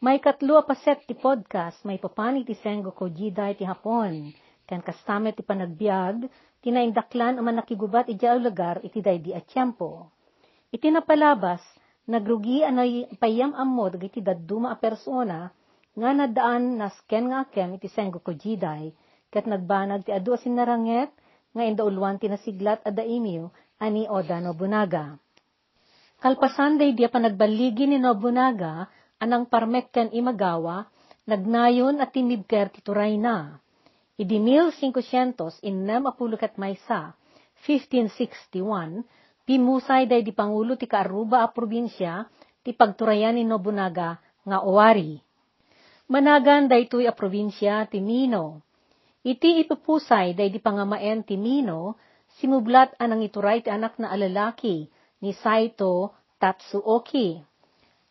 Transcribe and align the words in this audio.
May 0.00 0.16
katlo 0.16 0.56
a 0.56 0.64
paset 0.64 1.04
ti 1.04 1.12
podcast, 1.12 1.84
may 1.84 2.00
papani 2.00 2.40
ti 2.40 2.56
senggo 2.56 2.96
ko 2.96 3.12
jiday 3.12 3.52
ti 3.52 3.68
hapon. 3.68 4.32
Ken 4.64 4.80
kastame 4.80 5.36
ti 5.36 5.44
panagbiag, 5.44 6.24
tinaindaklan 6.64 7.36
aman 7.36 7.60
nakigubat 7.60 8.08
iti 8.08 8.24
lugar 8.40 8.80
iti 8.80 9.04
daydi 9.04 9.36
at 9.36 9.44
tiyempo. 9.44 10.08
Iti 10.72 10.88
napalabas, 10.88 11.60
nagrugi 12.08 12.64
anay 12.64 13.12
payam 13.20 13.52
ammo 13.52 13.92
dagiti 13.92 14.24
dadduma 14.24 14.72
a 14.72 14.80
persona, 14.80 15.52
nga 15.92 16.10
nadaan 16.16 16.80
nasken 16.80 17.28
nga 17.28 17.44
kem 17.52 17.76
iti 17.76 17.92
senggo 17.92 18.24
ko 18.24 18.32
jiday, 18.32 18.96
ket 19.28 19.44
nagbanag 19.44 20.08
ti 20.08 20.16
adu 20.16 20.32
asin 20.32 20.56
naranget, 20.56 21.12
nga 21.52 21.60
indauluan 21.60 22.16
ti 22.16 22.24
nasiglat 22.24 22.80
a 22.88 22.90
daimyo, 22.94 23.52
ani 23.76 24.08
Oda 24.08 24.40
Nobunaga. 24.40 25.20
Kalpasan 26.24 26.80
day 26.80 26.96
dia 26.96 27.12
panagbaligi 27.12 27.84
ni 27.84 28.00
Nobunaga, 28.00 28.88
anang 29.20 29.44
parmekken 29.46 30.10
imagawa, 30.16 30.88
nagnayon 31.28 32.00
at 32.00 32.16
tinibker 32.16 32.72
tituray 32.72 33.20
na. 33.20 33.60
Idi 34.16 34.40
1500 34.40 35.60
innem 35.60 36.08
apulukat 36.08 36.56
maysa, 36.56 37.12
1561, 37.64 39.04
pimusay 39.44 40.08
day 40.08 40.24
di 40.24 40.32
Pangulo 40.32 40.80
ti 40.80 40.88
Kaaruba 40.88 41.44
a 41.44 41.48
probinsya, 41.52 42.24
ti 42.64 42.72
pagturayan 42.72 43.36
ni 43.36 43.44
Nobunaga 43.44 44.16
nga 44.44 44.64
Owari. 44.64 45.20
Managan 46.10 46.66
daytoy 46.66 47.04
a 47.06 47.12
probinsya 47.12 47.86
ti 47.86 48.00
Mino. 48.00 48.64
Iti 49.20 49.60
ipupusay 49.60 50.32
day 50.32 50.48
di 50.48 50.60
pangamaen 50.60 51.20
ti 51.24 51.36
Mino, 51.36 52.00
simublat 52.40 52.96
anang 52.96 53.20
ituray 53.20 53.60
ti 53.60 53.68
anak 53.68 54.00
na 54.00 54.08
alalaki 54.08 54.88
ni 55.20 55.36
Saito 55.36 56.16
Tatsuoki. 56.40 57.49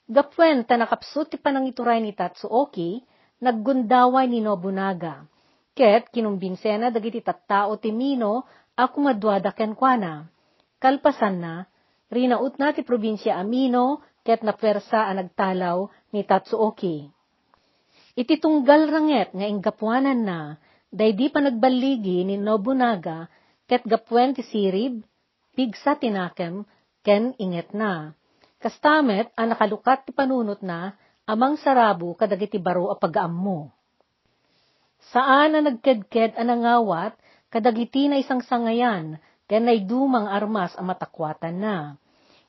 Gapwen 0.10 0.66
ta 0.66 0.74
nakapsut 0.74 1.30
ti 1.30 1.38
panangituray 1.38 2.02
ni 2.02 2.18
Tatsuoki, 2.18 2.98
naggundaway 3.46 4.26
ni 4.26 4.42
Nobunaga. 4.42 5.30
Ket 5.78 6.10
kinumbinsena 6.10 6.90
dagiti 6.90 7.22
tattao 7.22 7.78
ti 7.78 7.94
Mino 7.94 8.50
a 8.74 8.90
kumadwada 8.90 9.54
kenkwana. 9.54 10.26
Kalpasan 10.82 11.38
na, 11.38 11.54
rinaut 12.10 12.58
na 12.58 12.74
ti 12.74 12.82
probinsya 12.82 13.38
Amino 13.38 14.02
ket 14.26 14.42
napwersa 14.42 15.06
a 15.06 15.14
nagtalaw 15.14 15.86
ni 16.10 16.26
Tatsuoki. 16.26 17.06
Iti 18.18 18.36
tunggal 18.42 18.90
ranget 18.90 19.30
nga 19.38 19.46
inggapuanan 19.46 20.26
na, 20.26 20.40
daydi 20.90 21.30
pa 21.30 21.38
nagbaligi 21.38 22.26
ni 22.26 22.42
Nobunaga 22.42 23.30
ket 23.70 23.86
gapwen 23.86 24.34
ti 24.34 24.42
sirib, 24.42 25.06
pigsa 25.54 26.02
tinakem, 26.02 26.66
ken 27.06 27.38
inget 27.38 27.78
na. 27.78 28.18
Kastamet, 28.60 29.32
ang 29.40 29.56
nakalukat 29.56 30.04
ti 30.04 30.12
panunot 30.12 30.60
na, 30.60 30.92
amang 31.24 31.56
sarabo 31.56 32.12
kadagiti 32.12 32.60
baro 32.60 32.92
a 32.92 33.00
pagaammo. 33.00 33.72
Saan 35.16 35.56
na 35.56 35.64
nagkedked 35.64 36.36
a 36.36 36.44
nangawat, 36.44 37.16
kadagiti 37.48 38.12
na 38.12 38.20
isang 38.20 38.44
sangayan, 38.44 39.16
ken 39.48 39.64
nay 39.64 39.88
dumang 39.88 40.28
armas 40.28 40.76
a 40.76 40.84
matakwatan 40.84 41.56
na. 41.56 41.96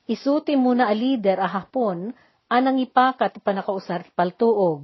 Isuti 0.03 0.59
muna 0.59 0.91
a 0.91 0.93
lider 0.93 1.39
a 1.39 1.47
hapon, 1.47 2.11
anang 2.51 2.83
ipaka 2.83 3.31
panakausar 3.39 4.03
ti 4.03 4.11
paltuog. 4.11 4.83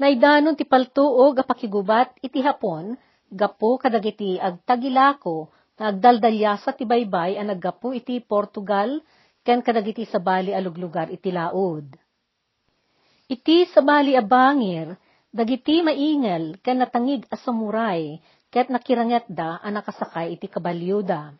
Naidanon 0.00 0.56
ti 0.56 0.64
paltuog 0.64 1.36
a 1.36 1.44
pakigubat 1.44 2.16
iti 2.24 2.40
hapon, 2.40 2.96
gapo 3.28 3.76
kadagiti 3.76 4.40
agtagilako, 4.40 5.52
na 5.76 5.92
agdaldalyasa 5.92 6.72
ti 6.72 6.88
baybay 6.88 7.36
a 7.36 7.44
naggapo 7.44 7.92
iti 7.92 8.16
Portugal, 8.24 9.04
ken 9.46 9.62
kadagiti 9.62 10.02
sabali 10.10 10.50
a 10.50 10.58
luglugar 10.58 11.06
iti 11.06 11.30
laod. 11.30 11.86
Iti 13.30 13.62
sabali 13.70 14.18
a 14.18 14.22
bangir, 14.26 14.98
dagiti 15.30 15.86
maingel 15.86 16.58
ken 16.66 16.82
natangig 16.82 17.22
a 17.30 17.38
samuray, 17.38 18.18
ket 18.50 18.66
nakiranget 18.66 19.30
da 19.30 19.62
a 19.62 19.70
nakasakay 19.70 20.34
iti 20.34 20.50
kabalyuda. 20.50 21.30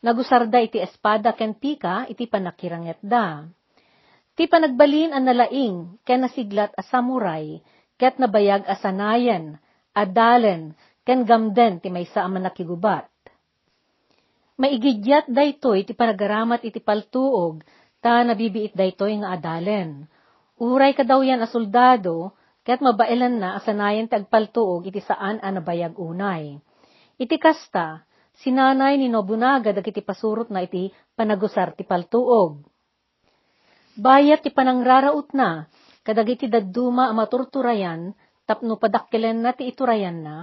Nagusarda 0.00 0.64
iti 0.64 0.80
espada 0.80 1.36
ken 1.36 1.52
pika 1.52 2.08
iti 2.08 2.24
panakiranget 2.24 2.96
da. 3.04 3.44
Ti 4.32 4.48
panagbalin 4.48 5.12
ang 5.12 5.28
nalaing 5.28 6.00
ken 6.08 6.24
nasiglat 6.24 6.72
a 6.72 6.82
samuray, 6.88 7.60
ket 8.00 8.16
nabayag 8.16 8.64
a 8.64 8.80
sanayan, 8.80 9.60
adalen, 9.92 10.72
ken 11.04 11.28
gamden 11.28 11.84
ti 11.84 11.92
maysa 11.92 12.24
a 12.24 12.28
manakigubat 12.32 13.11
Maigidyat 14.60 15.32
daytoy 15.32 15.88
ti 15.88 15.96
panagaramat 15.96 16.60
iti 16.68 16.78
paltuog, 16.78 17.64
ta 18.04 18.20
nabibiit 18.20 18.76
daytoy 18.76 19.16
nga 19.24 19.32
adalen. 19.38 20.04
Uray 20.60 20.92
ka 20.92 21.02
daw 21.08 21.24
yan 21.24 21.40
a 21.40 21.48
soldado, 21.48 22.36
ket 22.62 22.84
mabailan 22.84 23.40
na 23.40 23.58
asanayan 23.58 24.06
ti 24.06 24.14
agpaltuog 24.14 24.86
iti 24.86 25.00
saan 25.00 25.40
a 25.40 25.48
nabayag 25.50 25.96
unay. 25.96 26.60
Iti 27.16 27.36
kasta, 27.40 28.04
sinanay 28.44 29.00
ni 29.00 29.08
Nobunaga 29.08 29.72
dagiti 29.72 30.04
pasurot 30.04 30.52
na 30.52 30.62
iti 30.62 30.92
panagusar 31.16 31.72
ti 31.72 31.82
paltuog. 31.82 32.60
Bayat 33.96 34.44
ti 34.44 34.50
panangraraut 34.52 35.32
na, 35.36 35.68
kadagiti 36.04 36.48
dadduma 36.48 37.08
a 37.08 37.14
maturturayan, 37.16 38.16
tapno 38.48 38.80
padakkilen 38.80 39.44
na 39.44 39.52
ti 39.52 39.68
iturayan 39.68 40.24
na, 40.24 40.36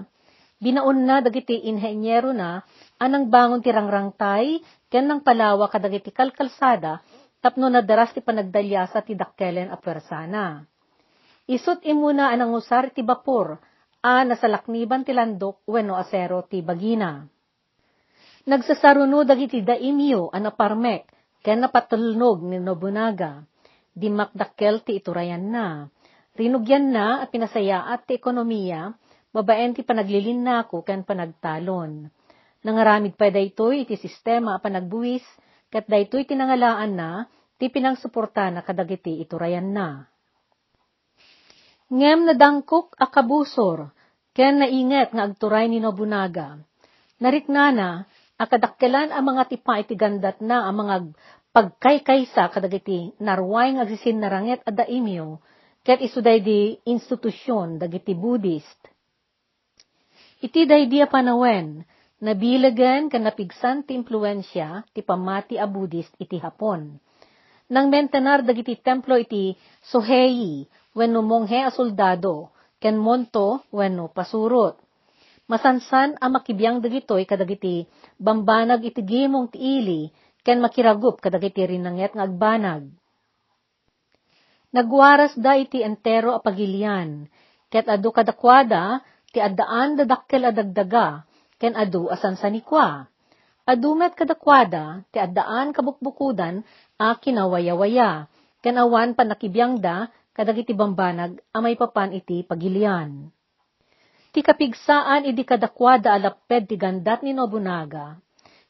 binaon 0.59 1.07
na 1.07 1.23
dagiti 1.23 1.67
inhenyero 1.71 2.35
na 2.35 2.61
anang 2.99 3.31
bangon 3.31 3.63
ti 3.63 3.71
rangrangtay, 3.71 4.59
ken 4.91 5.07
nang 5.07 5.23
palawa 5.23 5.71
kadagiti 5.71 6.11
kalkalsada, 6.11 6.99
tapno 7.39 7.71
nadaras 7.71 8.11
ti 8.11 8.19
panagdalyasa 8.19 8.99
ti 9.07 9.15
dakkelen 9.15 9.71
a 9.71 9.77
persana. 9.79 10.67
Isut 11.49 11.81
imuna 11.87 12.29
anang 12.29 12.53
usar 12.53 12.91
ti 12.91 13.01
bapor, 13.01 13.57
a 14.03 14.23
nasalakniban 14.27 15.07
ti 15.07 15.15
landok 15.15 15.63
wenno 15.65 15.95
asero 15.95 16.43
ti 16.45 16.61
bagina. 16.61 17.23
Nagsasaruno 18.47 19.23
dagiti 19.23 19.63
daimyo 19.63 20.31
a 20.31 20.37
naparmek, 20.39 21.07
ken 21.43 21.63
napatulnog 21.63 22.43
ni 22.43 22.59
Nobunaga. 22.59 23.43
Di 23.95 24.07
makdakkel 24.07 24.85
ti 24.87 24.95
iturayan 24.95 25.51
na. 25.51 25.87
Rinugyan 26.39 26.87
na 26.93 27.19
at 27.19 27.35
pinasayaat 27.35 28.07
ti 28.07 28.15
ekonomiya, 28.15 28.95
babaen 29.29 29.77
ti 29.77 29.81
panaglilin 29.85 30.41
nako 30.41 30.81
ken 30.81 31.05
panagtalon 31.05 32.09
Nangaramid 32.59 33.15
pa 33.15 33.31
daytoy 33.31 33.87
iti 33.87 33.95
sistema 33.95 34.59
panagbuwis, 34.59 35.23
kat 35.71 35.87
daytoy 35.87 36.27
tinangalaan 36.27 36.91
na, 36.91 37.23
ti 37.55 37.71
pinangsuporta 37.71 38.51
na 38.51 38.59
kadagiti 38.67 39.23
iturayan 39.23 39.71
na. 39.71 40.03
Ngem 41.87 42.27
nadangkok 42.27 42.99
akabusor, 42.99 43.95
ken 44.35 44.59
nainget 44.59 45.15
nga 45.15 45.23
agturay 45.23 45.71
ni 45.71 45.79
Nobunaga. 45.79 46.59
Nariknana, 47.23 48.03
akadakkelan 48.35 49.15
ang 49.15 49.23
mga 49.23 49.43
tipa 49.55 49.79
iti 49.79 49.95
gandat 49.95 50.43
na 50.43 50.67
ang 50.67 50.83
mga 50.83 50.95
pagkaykaysa 51.55 52.51
kadagiti 52.51 53.15
narway 53.23 53.71
nga 53.75 53.87
agsisin 53.87 54.19
naranget 54.19 54.59
at 54.67 54.75
daimyo, 54.83 55.39
ket 55.87 56.03
isuday 56.03 56.43
di 56.43 56.75
institusyon 56.83 57.79
dagiti 57.79 58.11
Buddhist. 58.19 58.78
Iti 60.39 60.63
day 60.63 60.87
dia 60.87 61.03
panawen, 61.11 61.83
Nabilagan 62.19 63.07
kan 63.07 63.23
napigsan 63.23 63.87
ti 63.87 63.95
impluensya 63.95 64.83
ti 64.91 64.99
pamati 64.99 65.55
a 65.55 65.63
Buddhist 65.63 66.11
iti 66.19 66.35
Hapon. 66.35 66.99
Nang 67.71 67.87
mentenar 67.87 68.43
dagiti 68.43 68.75
templo 68.75 69.15
iti 69.15 69.55
Sohei, 69.79 70.67
wenno 70.91 71.23
monghe 71.23 71.63
a 71.63 71.71
soldado, 71.71 72.51
ken 72.75 72.99
monto 72.99 73.63
wenno 73.71 74.11
pasurot. 74.11 74.75
Masansan 75.47 76.19
a 76.19 76.27
makibiyang 76.27 76.83
dagitoy 76.83 77.23
kadagiti 77.23 77.87
bambanag 78.19 78.83
iti 78.83 78.99
gimong 78.99 79.47
ti 79.47 79.79
ili, 79.79 80.11
ken 80.43 80.59
makiragup 80.59 81.23
kadagiti 81.23 81.63
rinanget 81.63 82.11
nga 82.11 82.27
agbanag. 82.27 82.83
Nagwaras 84.75 85.39
da 85.39 85.55
iti 85.55 85.79
entero 85.87 86.35
a 86.35 86.43
pagilian, 86.43 87.31
ket 87.71 87.87
adu 87.87 88.11
kadakwada, 88.11 88.99
ti 89.29 89.39
addaan 89.39 89.97
dadakkel 89.97 90.43
a 90.49 90.51
dagdaga, 90.51 91.23
ken 91.61 91.73
adu 91.77 92.09
asan 92.09 92.35
sanikwa. 92.39 93.05
Adumet 93.69 94.17
kadakwada, 94.17 95.05
ti 95.13 95.21
addaan 95.21 95.75
kabukbukudan, 95.75 96.65
a 96.97 97.13
kinawayawaya, 97.21 98.25
ken 98.65 98.75
awan 98.81 99.13
panakibiyang 99.13 99.77
da, 99.77 100.09
kadagiti 100.33 100.73
bambanag, 100.73 101.37
amay 101.53 101.77
papan 101.77 102.15
iti 102.15 102.41
pagilian. 102.41 103.29
Ti 104.33 104.39
kapigsaan 104.41 105.25
idi 105.25 105.45
kadakwada 105.45 106.17
alapped 106.17 106.69
ti 106.69 106.75
gandat 106.77 107.21
ni 107.21 107.33
Nobunaga, 107.33 108.17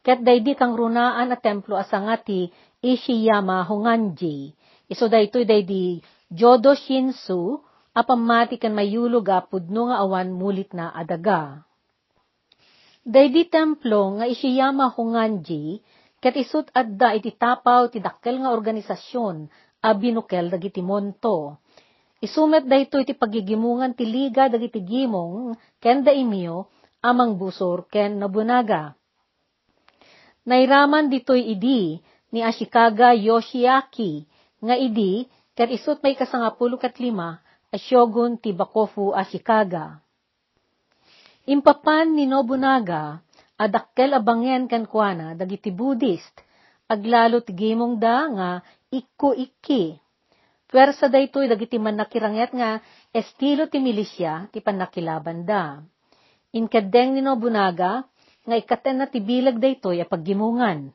ket 0.04 0.24
daydi 0.24 0.56
kang 0.56 0.76
runaan 0.76 1.32
a 1.32 1.38
templo 1.40 1.76
asanga 1.76 2.20
ti 2.20 2.52
Ishiyama 2.80 3.68
Honganji, 3.68 4.56
iso 4.88 5.12
daytoy 5.12 5.44
daydi 5.44 6.00
Jodo 6.32 6.76
Shinsu, 6.76 7.60
apamati 7.94 8.62
kan 8.62 8.74
mayulog 8.76 9.26
a 9.30 9.42
pudno 9.42 9.90
nga 9.90 10.02
awan 10.04 10.30
mulit 10.34 10.72
na 10.78 10.94
adaga. 10.94 11.66
Daydi 13.10 13.50
templo 13.50 14.20
nga 14.20 14.26
Ishiyama 14.30 14.94
Honganji, 14.94 15.82
ket 16.22 16.36
isut 16.36 16.68
adda 16.76 17.16
iti 17.18 17.34
tapaw 17.34 17.90
ti 17.90 18.04
dakkel 18.04 18.44
nga 18.44 18.54
organisasyon 18.54 19.50
a 19.82 19.90
binukel 19.96 20.52
dagiti 20.52 20.84
monto. 20.84 21.58
Isumet 22.20 22.68
dayto 22.68 23.00
iti 23.00 23.16
pagigimungan 23.16 23.96
ti 23.96 24.04
liga 24.04 24.52
dagiti 24.52 24.84
gimong 24.84 25.56
ken 25.80 26.04
daimyo 26.04 26.68
amang 27.00 27.40
busor 27.40 27.88
ken 27.88 28.20
nabunaga. 28.20 28.94
Nairaman 30.44 31.08
ditoy 31.08 31.56
idi 31.56 32.04
ni 32.36 32.44
Ashikaga 32.44 33.16
Yoshiaki 33.16 34.28
nga 34.60 34.76
idi 34.76 35.24
ket 35.56 35.72
isut 35.72 36.04
may 36.04 36.20
kasangapulo 36.20 36.76
kat 36.76 37.00
lima 37.00 37.40
a 37.70 37.78
shogun 37.78 38.42
ti 38.42 38.50
Bakofu 38.54 39.14
Ashikaga. 39.14 40.02
Impapan 41.50 42.14
ni 42.14 42.26
Nobunaga 42.26 43.22
adakkel 43.58 44.14
abangen 44.14 44.70
ken 44.70 44.86
kuana 44.86 45.38
dagiti 45.38 45.70
Buddhist 45.74 46.34
aglalo 46.90 47.42
ti 47.46 47.54
gimong 47.54 47.98
da 48.02 48.18
nga 48.30 48.50
ikko 48.90 49.34
ikki 49.34 49.98
Pwersa 50.70 51.10
daytoy 51.10 51.50
dagiti 51.50 51.82
man 51.82 51.98
nakiranget 51.98 52.54
nga 52.54 52.78
estilo 53.10 53.66
ti 53.66 53.82
milisya 53.82 54.54
ti 54.54 54.62
panakilaban 54.62 55.42
da. 55.42 55.82
Inkadeng 56.54 57.18
ni 57.18 57.26
Nobunaga 57.26 58.06
nga 58.46 58.56
ikaten 58.56 59.02
na 59.02 59.10
ti 59.10 59.18
bilag 59.18 59.58
daytoy 59.58 59.98
a 59.98 60.06
paggimungan. 60.06 60.94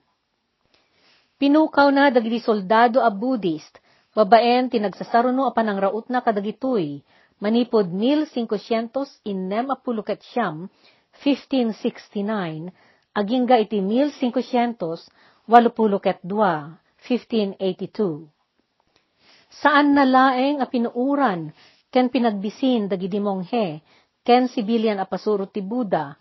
Pinukaw 1.43 1.91
na 1.91 2.15
dagiti 2.15 2.38
soldado 2.38 3.03
a 3.03 3.11
Buddhist, 3.11 3.82
babaen 4.14 4.70
ti 4.70 4.78
nagsasaruno 4.78 5.44
a 5.44 5.52
panangraut 5.52 6.06
na 6.06 6.22
kadagitoy, 6.22 7.02
manipod 7.43 7.90
1500 7.90 9.26
inem 9.26 9.66
apulukat 9.75 10.22
siyam, 10.31 10.70
1569, 11.19 12.70
agingga 13.14 13.58
iti 13.58 13.82
1500, 13.82 15.50
walupulukat 15.50 16.22
dua, 16.22 16.78
1582 17.05 18.31
Saan 19.55 19.94
nalaeng 19.94 20.58
a 20.58 20.66
pinuuran, 20.66 21.55
ken 21.94 22.11
pinagbisin 22.11 22.90
dagiti 22.90 23.22
monghe, 23.22 23.87
ken 24.26 24.50
sibilyan 24.50 24.99
a 24.99 25.06
pasuro 25.06 25.46
ti 25.46 25.62
Buda, 25.62 26.19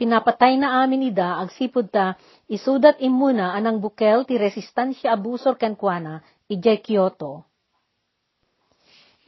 pinapatay 0.00 0.56
na 0.56 0.80
amin 0.80 1.12
ida 1.12 1.44
agsipod 1.44 1.92
ta 1.92 2.16
isudat 2.48 2.96
imuna 3.04 3.52
anang 3.52 3.84
bukel 3.84 4.24
ti 4.24 4.40
resistansya 4.40 5.12
abusor 5.12 5.60
ken 5.60 5.76
kuana 5.76 6.24
ijay 6.50 6.82
Kyoto. 6.82 7.46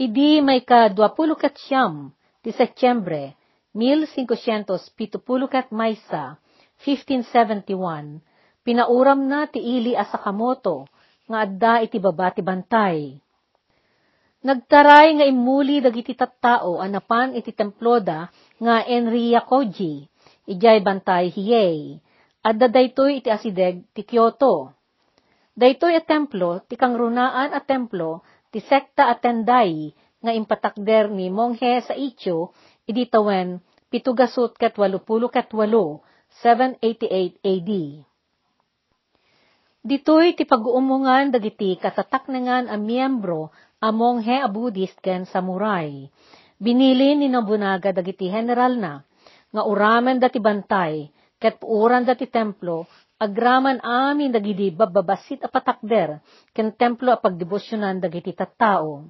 Idi 0.03 0.43
may 0.43 0.67
ka 0.67 0.91
20 0.91 1.39
kat 1.39 1.55
siyam 1.63 2.11
ti 2.43 2.51
Setyembre 2.51 3.39
1570 3.71 5.23
kat 5.47 5.71
maysa 5.71 6.43
1571 6.83 8.19
pinauram 8.67 9.21
na 9.31 9.47
ti 9.47 9.63
ili 9.63 9.95
a 9.95 10.03
Sakamoto 10.03 10.91
nga 11.31 11.47
adda 11.47 11.87
iti 11.87 12.03
baba 12.03 12.35
ti 12.35 12.43
bantay. 12.43 13.17
Nagtaray 14.43 15.23
nga 15.23 15.27
imuli 15.27 15.79
dagiti 15.79 16.19
tattao 16.19 16.83
anapan 16.83 17.39
iti 17.39 17.55
temploda 17.55 18.27
nga 18.59 18.83
Enria 18.83 19.47
Koji, 19.47 20.03
ijay 20.51 20.83
bantay 20.83 21.31
hiyay. 21.31 22.03
Adda 22.43 22.67
daytoy 22.67 23.23
iti 23.23 23.31
asideg 23.31 23.87
ti 23.95 24.03
Kyoto. 24.03 24.75
Daytoy 25.53 25.93
a 25.97 26.03
templo 26.03 26.65
ti 26.65 26.81
kangrunaan 26.81 27.53
a 27.53 27.61
templo 27.61 28.25
ti 28.49 28.65
sekta 28.65 29.13
a 29.13 29.15
Tendai 29.21 29.93
nga 30.23 30.33
impatakder 30.33 31.13
ni 31.13 31.29
Monghe 31.29 31.85
sa 31.85 31.93
Icho 31.93 32.57
idi 32.89 33.05
tawen 33.05 33.61
pitugasot 33.93 34.57
ket 34.57 34.81
walupulo 34.81 35.29
ket 35.29 35.53
walo, 35.53 36.01
788 36.41 37.45
AD. 37.45 37.71
Ditoy 39.83 40.33
ti 40.33 40.49
pag-uumungan 40.49 41.35
dagiti 41.35 41.77
katataknengan 41.77 42.73
a 42.73 42.81
miyembro 42.81 43.53
among 43.85 44.25
he 44.25 44.41
a 44.41 44.49
Buddhist 44.49 44.97
ken 45.05 45.29
samurai. 45.29 46.09
Binili 46.57 47.19
ni 47.19 47.29
Nobunaga 47.29 47.93
dagiti 47.93 48.31
general 48.31 48.79
na, 48.79 49.03
nga 49.53 49.63
uramen 49.67 50.23
dati 50.23 50.39
bantay, 50.39 51.11
ket 51.37 51.59
puuran 51.59 52.07
dati 52.07 52.31
templo, 52.31 52.87
agraman 53.23 53.79
amin 53.87 54.35
dagiti 54.35 54.75
bababasit 54.75 55.47
a 55.47 55.49
patakder, 55.49 56.19
ken 56.51 56.75
templo 56.75 57.15
a 57.15 57.19
pagdebosyonan 57.23 58.03
dagiti 58.03 58.35
tattao. 58.35 59.07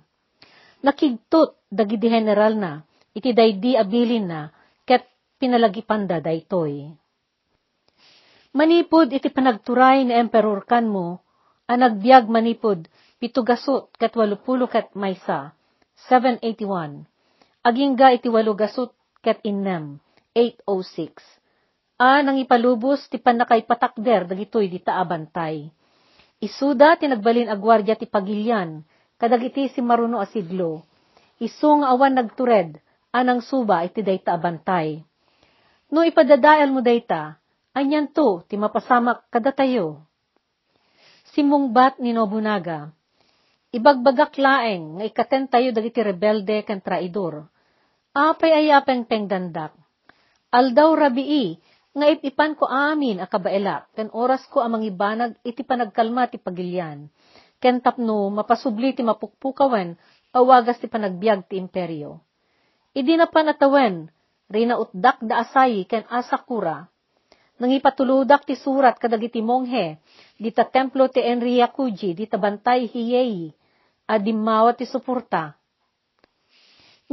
Nakigtot 0.84 1.64
dagiti 1.72 2.12
general 2.12 2.52
na, 2.60 2.72
iti 3.16 3.32
daydi 3.32 3.72
abilin 3.72 4.28
na, 4.28 4.52
ket 4.84 5.08
pinalagipanda 5.40 6.20
daytoy. 6.20 6.92
Manipod 8.52 9.08
iti 9.16 9.32
panagturay 9.32 10.04
ni 10.04 10.12
Emperor 10.12 10.68
Kanmo, 10.68 11.24
anagbiag 11.64 12.28
manipod 12.28 12.84
pitugasot 13.16 13.96
ket 13.96 14.12
walupulo 14.12 14.68
ket 14.68 14.92
maysa, 14.92 15.56
781. 16.10 17.08
Agingga 17.64 18.12
iti 18.12 18.28
walugasot 18.28 18.92
ket 19.24 19.40
innem, 19.40 20.04
806. 20.36 21.41
A 22.02 22.18
nang 22.18 22.34
ipalubos 22.34 23.06
ti 23.06 23.22
panakay 23.22 23.62
patakder 23.62 24.26
dagitoy 24.26 24.66
di 24.66 24.82
taabantay. 24.82 25.70
Isuda 26.42 26.98
ti 26.98 27.06
nagbalin 27.06 27.46
a 27.46 27.54
gwardya 27.54 27.94
ti 27.94 28.10
pagilyan, 28.10 28.82
kadagiti 29.14 29.70
si 29.70 29.78
maruno 29.78 30.18
a 30.18 30.26
siglo. 30.26 30.82
Isu 31.38 31.78
nga 31.78 31.94
awan 31.94 32.18
nagtured, 32.18 32.74
anang 33.14 33.38
suba 33.38 33.86
iti 33.86 34.02
dayta 34.02 34.34
abantay. 34.34 34.98
No 35.94 36.02
ipadadael 36.02 36.74
mo 36.74 36.82
dayta, 36.82 37.38
anyan 37.70 38.10
to 38.10 38.42
ti 38.50 38.58
mapasamak 38.58 39.22
kadatayo. 39.30 40.02
Simungbat 41.30 42.02
ni 42.02 42.10
Nobunaga, 42.10 42.90
Ibagbagak 43.72 44.36
laeng 44.36 45.00
nga 45.00 45.04
ikaten 45.08 45.48
tayo 45.48 45.72
dagiti 45.72 46.02
rebelde 46.02 46.60
ken 46.66 46.84
traidor. 46.84 47.48
Apay 48.12 48.52
ay 48.52 48.68
apeng 48.68 49.08
pengdandak. 49.08 49.72
Aldaw 50.52 50.92
rabii, 50.92 51.56
nga 51.92 52.06
ipipan 52.08 52.56
ko 52.56 52.64
amin 52.64 53.20
a 53.20 53.28
kabaela, 53.28 53.84
ken 53.92 54.08
oras 54.16 54.40
ko 54.48 54.64
amang 54.64 54.80
ibanag 54.80 55.36
iti 55.44 55.60
panagkalma 55.60 56.24
ti 56.32 56.40
pagilyan. 56.40 57.12
Ken 57.60 57.84
tapno 57.84 58.32
mapasubli 58.32 58.96
ti 58.96 59.04
mapukpukawen, 59.04 59.94
awagas 60.32 60.80
ti 60.80 60.88
panagbiag 60.88 61.46
ti 61.46 61.60
imperyo. 61.60 62.18
Idi 62.96 63.14
na 63.16 63.28
panatawen, 63.28 64.08
rinautdak 64.48 65.20
da 65.20 65.44
asayi 65.44 65.84
ken 65.84 66.08
asakura. 66.08 66.88
Nang 67.60 67.70
ipatuludak 67.70 68.48
ti 68.48 68.56
surat 68.56 68.96
kadagiti 68.96 69.44
monghe, 69.44 70.00
dita 70.40 70.64
templo 70.66 71.06
ti 71.12 71.20
Enryakuji, 71.20 72.16
dita 72.16 72.40
bantay 72.40 72.88
hiyeyi, 72.88 73.52
adimawat 74.08 74.80
ti 74.80 74.88
suporta. 74.88 75.54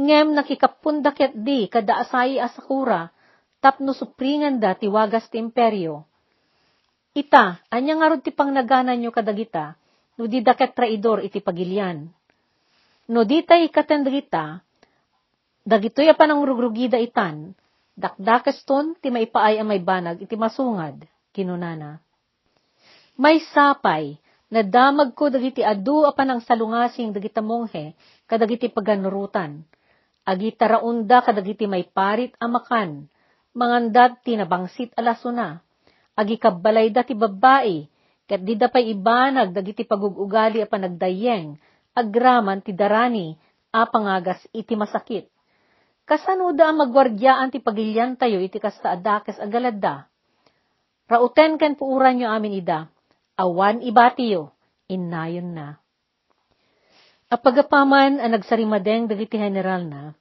Ngem 0.00 0.32
nakikapunda 0.32 1.12
ket 1.12 1.36
di 1.36 1.68
kada 1.68 2.00
asayi 2.00 2.40
asakura, 2.40 3.12
tapno 3.60 3.92
supringan 3.92 4.58
da 4.58 4.74
ti 4.74 4.88
wagas 4.88 5.28
ti 5.28 5.36
imperyo. 5.38 6.04
Ita, 7.12 7.60
anya 7.68 7.94
nga 8.00 8.16
ti 8.18 8.32
pangnaganan 8.32 8.96
nyo 8.96 9.12
kadagita, 9.12 9.76
no 10.16 10.24
di 10.24 10.40
daket 10.40 10.72
traidor 10.74 11.20
iti 11.20 11.38
pagilian. 11.44 12.08
No 13.10 13.20
di 13.26 13.44
tay 13.44 13.68
ikaten 13.68 14.06
dagita, 14.06 14.58
dagitoy 15.62 16.08
a 16.08 16.14
panangrugrugida 16.16 16.96
itan, 16.96 17.52
dakdakes 17.94 18.64
ton 18.64 18.96
ti 18.96 19.12
maipaay 19.12 19.60
ang 19.60 19.68
may 19.68 19.82
banag 19.82 20.22
iti 20.22 20.34
masungad, 20.38 21.04
kinunana. 21.36 22.00
May 23.20 23.42
sapay, 23.52 24.16
Nadamag 24.50 25.14
ko 25.14 25.30
dagiti 25.30 25.62
adu 25.62 26.02
apan 26.02 26.34
ang 26.34 26.40
salungasing 26.42 27.14
dagita 27.14 27.38
monghe 27.38 27.94
kadagiti 28.26 28.66
paganurutan. 28.66 29.62
Agita 30.26 30.66
raunda 30.66 31.22
kadagiti 31.22 31.70
may 31.70 31.86
parit 31.86 32.34
amakan, 32.42 33.06
mangandat 33.54 34.22
tinabangsit 34.22 34.94
alasuna. 34.94 35.62
Agi 36.14 36.36
kabbalay 36.36 36.92
dati 36.92 37.16
babae, 37.16 37.88
kat 38.28 38.44
di 38.44 38.54
dapay 38.54 38.92
ibanag 38.92 39.56
dagiti 39.56 39.82
pagugugali 39.86 40.60
a 40.62 40.68
panagdayeng, 40.68 41.56
agraman 41.96 42.60
ti 42.62 42.76
darani, 42.76 43.34
a 43.70 43.86
pangagas 43.86 44.38
iti 44.54 44.74
masakit. 44.74 45.30
Kasanuda 46.06 46.70
ang 46.70 46.82
magwardyaan 46.82 47.54
ti 47.54 47.62
pagilyan 47.62 48.18
tayo 48.18 48.42
iti 48.42 48.58
kasta 48.58 48.98
adakes 48.98 49.38
agaladda. 49.38 50.10
Rauten 51.06 51.58
ken 51.58 51.78
puuran 51.78 52.18
nyo 52.18 52.30
amin 52.30 52.58
ida, 52.58 52.90
awan 53.38 53.82
ibatiyo, 53.82 54.54
inayon 54.90 55.54
na. 55.54 55.68
Apagapaman 57.30 58.18
ang 58.18 58.30
nagsarimadeng 58.34 59.06
dagiti 59.06 59.38
general 59.38 59.86
na, 59.86 60.18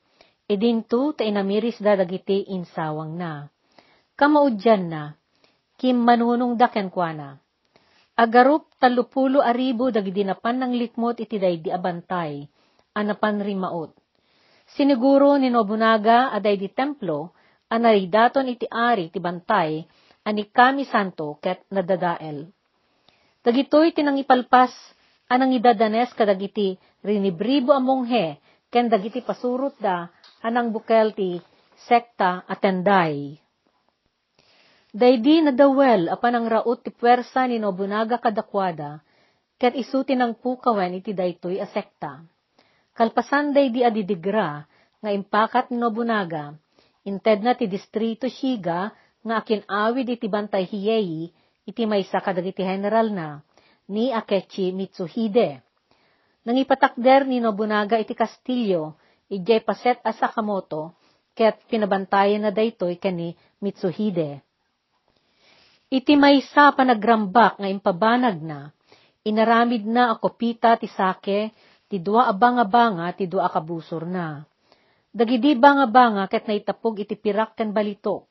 edinto 0.49 1.13
ta 1.13 1.21
inamiris 1.21 1.77
da 1.77 1.93
dagiti 1.93 2.49
insawang 2.49 3.13
na. 3.13 3.45
Kamaudyan 4.17 4.89
na, 4.89 5.03
kim 5.77 6.01
manunong 6.01 6.57
daken 6.57 6.89
kwa 6.89 7.13
na. 7.13 7.29
Agarup 8.17 8.67
talupulo 8.81 9.39
aribo 9.45 9.93
dagiti 9.93 10.25
napan 10.25 10.59
ng 10.59 10.73
likmot 10.75 11.21
iti 11.21 11.37
daydi 11.37 11.69
abantay, 11.69 12.49
anapan 12.97 13.39
rimaot. 13.39 13.93
Siniguro 14.75 15.37
ni 15.37 15.53
Nobunaga 15.53 16.33
aday 16.35 16.57
di 16.59 16.67
templo, 16.73 17.31
anaridaton 17.69 18.49
iti 18.49 18.65
ari 18.67 19.13
ti 19.13 19.21
bantay, 19.21 19.85
ani 20.25 20.49
kami 20.49 20.83
santo 20.89 21.37
ket 21.39 21.63
nadadael. 21.71 22.49
Dagitoy 23.39 23.95
tinang 23.95 24.19
ipalpas, 24.19 24.73
anang 25.31 25.55
idadanes 25.55 26.11
kadagiti 26.11 26.75
rinibribo 27.05 27.71
a 27.71 27.79
monghe, 27.79 28.35
ken 28.67 28.91
dagiti 28.91 29.23
pasurot 29.23 29.79
da 29.79 30.11
anang 30.39 30.71
bukel 30.71 31.11
ti 31.15 31.39
sekta 31.87 32.43
atenday. 32.47 33.35
Daydi 34.89 35.45
nadawel 35.45 36.09
apan 36.09 36.33
ang 36.41 36.47
raot 36.49 36.81
ti 36.81 36.89
puwersa 36.89 37.45
ni 37.45 37.61
Nobunaga 37.61 38.17
kadakwada, 38.17 39.05
ket 39.61 39.77
isu 39.77 40.01
tinang 40.01 40.33
pukawen 40.33 40.97
iti 40.97 41.13
daytoy 41.13 41.61
a 41.61 41.67
sekta. 41.69 42.25
Kalpasan 42.97 43.53
daydi 43.53 43.85
adidigra, 43.85 44.65
nga 44.99 45.09
impakat 45.13 45.69
ni 45.69 45.77
Nobunaga, 45.77 46.57
inted 47.05 47.45
na 47.45 47.53
ti 47.53 47.69
distrito 47.69 48.25
Shiga, 48.25 48.89
nga 49.21 49.35
akin 49.39 49.61
awid 49.69 50.09
iti 50.09 50.25
bantay 50.25 50.65
Hiyei, 50.65 51.29
iti 51.69 51.83
maysa 51.85 52.17
kadagiti 52.23 52.65
general 52.65 53.13
na, 53.13 53.45
ni 53.85 54.09
Akechi 54.09 54.73
Mitsuhide. 54.73 55.61
Nang 56.49 56.57
ipatakder 56.57 57.29
ni 57.29 57.37
Nobunaga 57.37 58.01
iti 58.01 58.17
Kastilyo, 58.17 58.97
ijay 59.29 59.61
paset 59.61 60.01
a 60.01 60.11
Sakamoto, 60.11 60.97
ket 61.37 61.61
pinabantayan 61.69 62.43
na 62.43 62.51
daytoy 62.51 62.97
kani 62.97 63.37
Mitsuhide. 63.61 64.41
Iti 65.89 66.13
maysa 66.13 66.73
panagrambak 66.73 67.57
nga 67.57 67.69
impabanag 67.69 68.37
na, 68.41 68.69
inaramid 69.25 69.85
na 69.89 70.13
ako 70.13 70.37
pita 70.37 70.77
ti 70.77 70.85
sake, 70.85 71.49
ti 71.89 71.97
dua 71.97 72.29
abanga-banga, 72.29 73.09
ti 73.17 73.25
dua 73.25 73.49
kabusor 73.49 74.05
na. 74.05 74.45
Dagidi 75.09 75.57
banga-banga 75.57 76.29
ket 76.29 76.45
naitapog 76.45 77.01
iti 77.01 77.17
pirak 77.17 77.57
ken 77.57 77.73
balitok, 77.73 78.29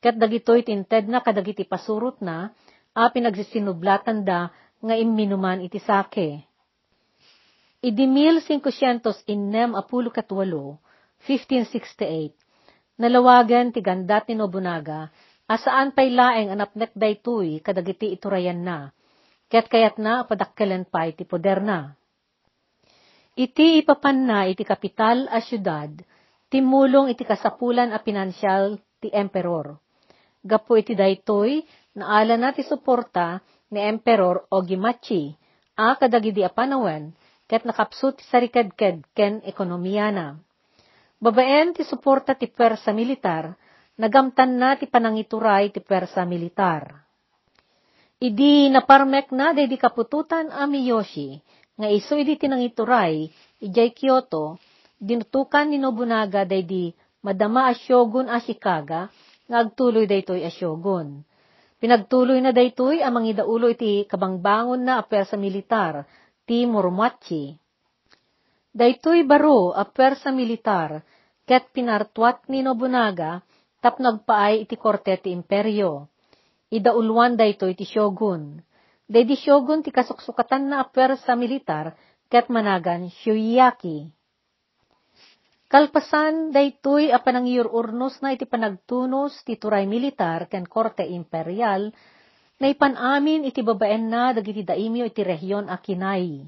ket 0.00 0.16
dagitoy 0.16 0.64
tinted 0.64 1.04
na 1.04 1.20
kadagiti 1.20 1.68
pasurot 1.68 2.24
na, 2.24 2.48
a 2.96 3.10
pinagsisinublatan 3.12 4.24
da 4.24 4.48
nga 4.80 4.94
imminuman 4.96 5.60
iti 5.60 5.82
sake. 5.82 6.46
Idi 7.84 8.08
1500 8.08 9.28
innem 9.28 9.76
apulo 9.76 10.08
katwalo, 10.08 10.80
1568, 11.28 12.32
nalawagan 12.96 13.76
ti 13.76 13.84
gandat 13.84 14.24
ni 14.24 14.40
Nobunaga, 14.40 15.12
asaan 15.44 15.92
pay 15.92 16.08
laeng 16.08 16.48
anapnek 16.48 16.96
daytoy 16.96 17.60
kadagiti 17.60 18.16
iturayan 18.16 18.64
na, 18.64 18.88
ket 19.52 19.68
kayat 19.68 20.00
na 20.00 20.24
padakkelan 20.24 20.88
pa 20.88 21.12
iti 21.12 21.28
poder 21.28 21.60
na. 21.60 21.92
Iti 23.36 23.84
ipapan 23.84 24.16
na 24.24 24.48
iti 24.48 24.64
kapital 24.64 25.28
a 25.28 25.44
syudad, 25.44 25.92
timulong 26.48 27.12
iti 27.12 27.28
kasapulan 27.28 27.92
a 27.92 28.00
pinansyal 28.00 28.80
ti 28.96 29.12
emperor. 29.12 29.76
Gapo 30.40 30.80
iti 30.80 30.96
daytoy, 30.96 31.60
naala 32.00 32.40
na 32.40 32.56
ti 32.56 32.64
suporta 32.64 33.44
ni 33.68 33.84
emperor 33.84 34.48
Ogimachi, 34.48 35.36
a 35.76 36.00
kadagidi 36.00 36.40
a 36.40 36.48
ket 37.44 37.62
nakapsut 37.68 38.20
ti 38.20 38.24
sarikadked 38.28 39.12
ken 39.12 39.44
ekonomiya 39.44 40.08
na. 40.10 40.26
Babaen 41.20 41.72
ti 41.76 41.84
suporta 41.84 42.36
ti 42.36 42.48
pwersa 42.48 42.92
militar, 42.92 43.54
nagamtan 43.96 44.58
na 44.58 44.76
ti 44.76 44.90
panangituray 44.90 45.70
ti 45.72 45.80
pwersa 45.80 46.26
militar. 46.28 47.04
Idi 48.20 48.72
naparmek 48.72 49.34
na 49.36 49.52
di 49.52 49.76
kapututan 49.76 50.48
a 50.48 50.64
Miyoshi, 50.64 51.36
nga 51.76 51.88
iso 51.90 52.14
idi 52.16 52.38
tinangituray, 52.38 53.28
ijay 53.60 53.90
Kyoto, 53.92 54.56
dinutukan 54.96 55.68
ni 55.68 55.76
Nobunaga 55.76 56.46
di 56.46 56.94
madama 57.20 57.68
a 57.68 57.74
shogun 57.74 58.30
a 58.30 58.38
Shikaga, 58.40 59.10
nga 59.44 59.56
agtuloy 59.60 60.08
daytoy 60.08 60.40
a 60.46 60.50
shogun. 60.52 61.20
Pinagtuloy 61.82 62.40
na 62.40 62.54
daytoy 62.54 63.04
ang 63.04 63.20
mangidaulo 63.20 63.68
iti 63.68 64.08
kabangbangon 64.08 64.80
na 64.80 65.00
a 65.00 65.04
pwersa 65.04 65.36
militar, 65.36 66.08
ti 66.44 66.68
Moromachi. 66.68 67.56
Daytoy 68.74 69.24
baro 69.24 69.72
a 69.72 69.84
pwersa 69.88 70.28
militar, 70.28 71.00
ket 71.48 71.72
pinartuat 71.72 72.44
ni 72.52 72.60
Nobunaga, 72.60 73.40
tap 73.80 73.96
nagpaay 74.00 74.68
iti 74.68 74.76
korte 74.76 75.16
ti 75.22 75.32
imperyo. 75.32 76.08
Idaulwan 76.68 77.36
daytoy 77.40 77.72
ti 77.78 77.86
shogun. 77.88 78.60
Daydi 79.08 79.36
shogun 79.36 79.84
ti 79.84 79.92
kasuksukatan 79.92 80.68
na 80.68 80.82
a 80.82 80.88
pwersa 80.88 81.32
militar, 81.36 81.96
ket 82.28 82.50
managan 82.50 83.08
Shuiyaki. 83.08 84.10
Kalpasan 85.68 86.52
daytoy 86.52 87.08
a 87.08 87.18
panangyururnos 87.24 88.20
na 88.20 88.36
iti 88.36 88.44
panagtunos 88.44 89.32
ti 89.48 89.56
turay 89.56 89.88
militar 89.88 90.50
ken 90.50 90.68
korte 90.68 91.06
imperial 91.08 91.94
na 92.58 92.70
ipanamin 92.70 93.46
iti 93.48 93.60
babaen 93.66 94.06
na 94.06 94.30
dagiti 94.30 94.62
daimyo 94.62 95.10
iti 95.10 95.26
rehiyon 95.26 95.66
a 95.66 95.76
kinay. 95.78 96.46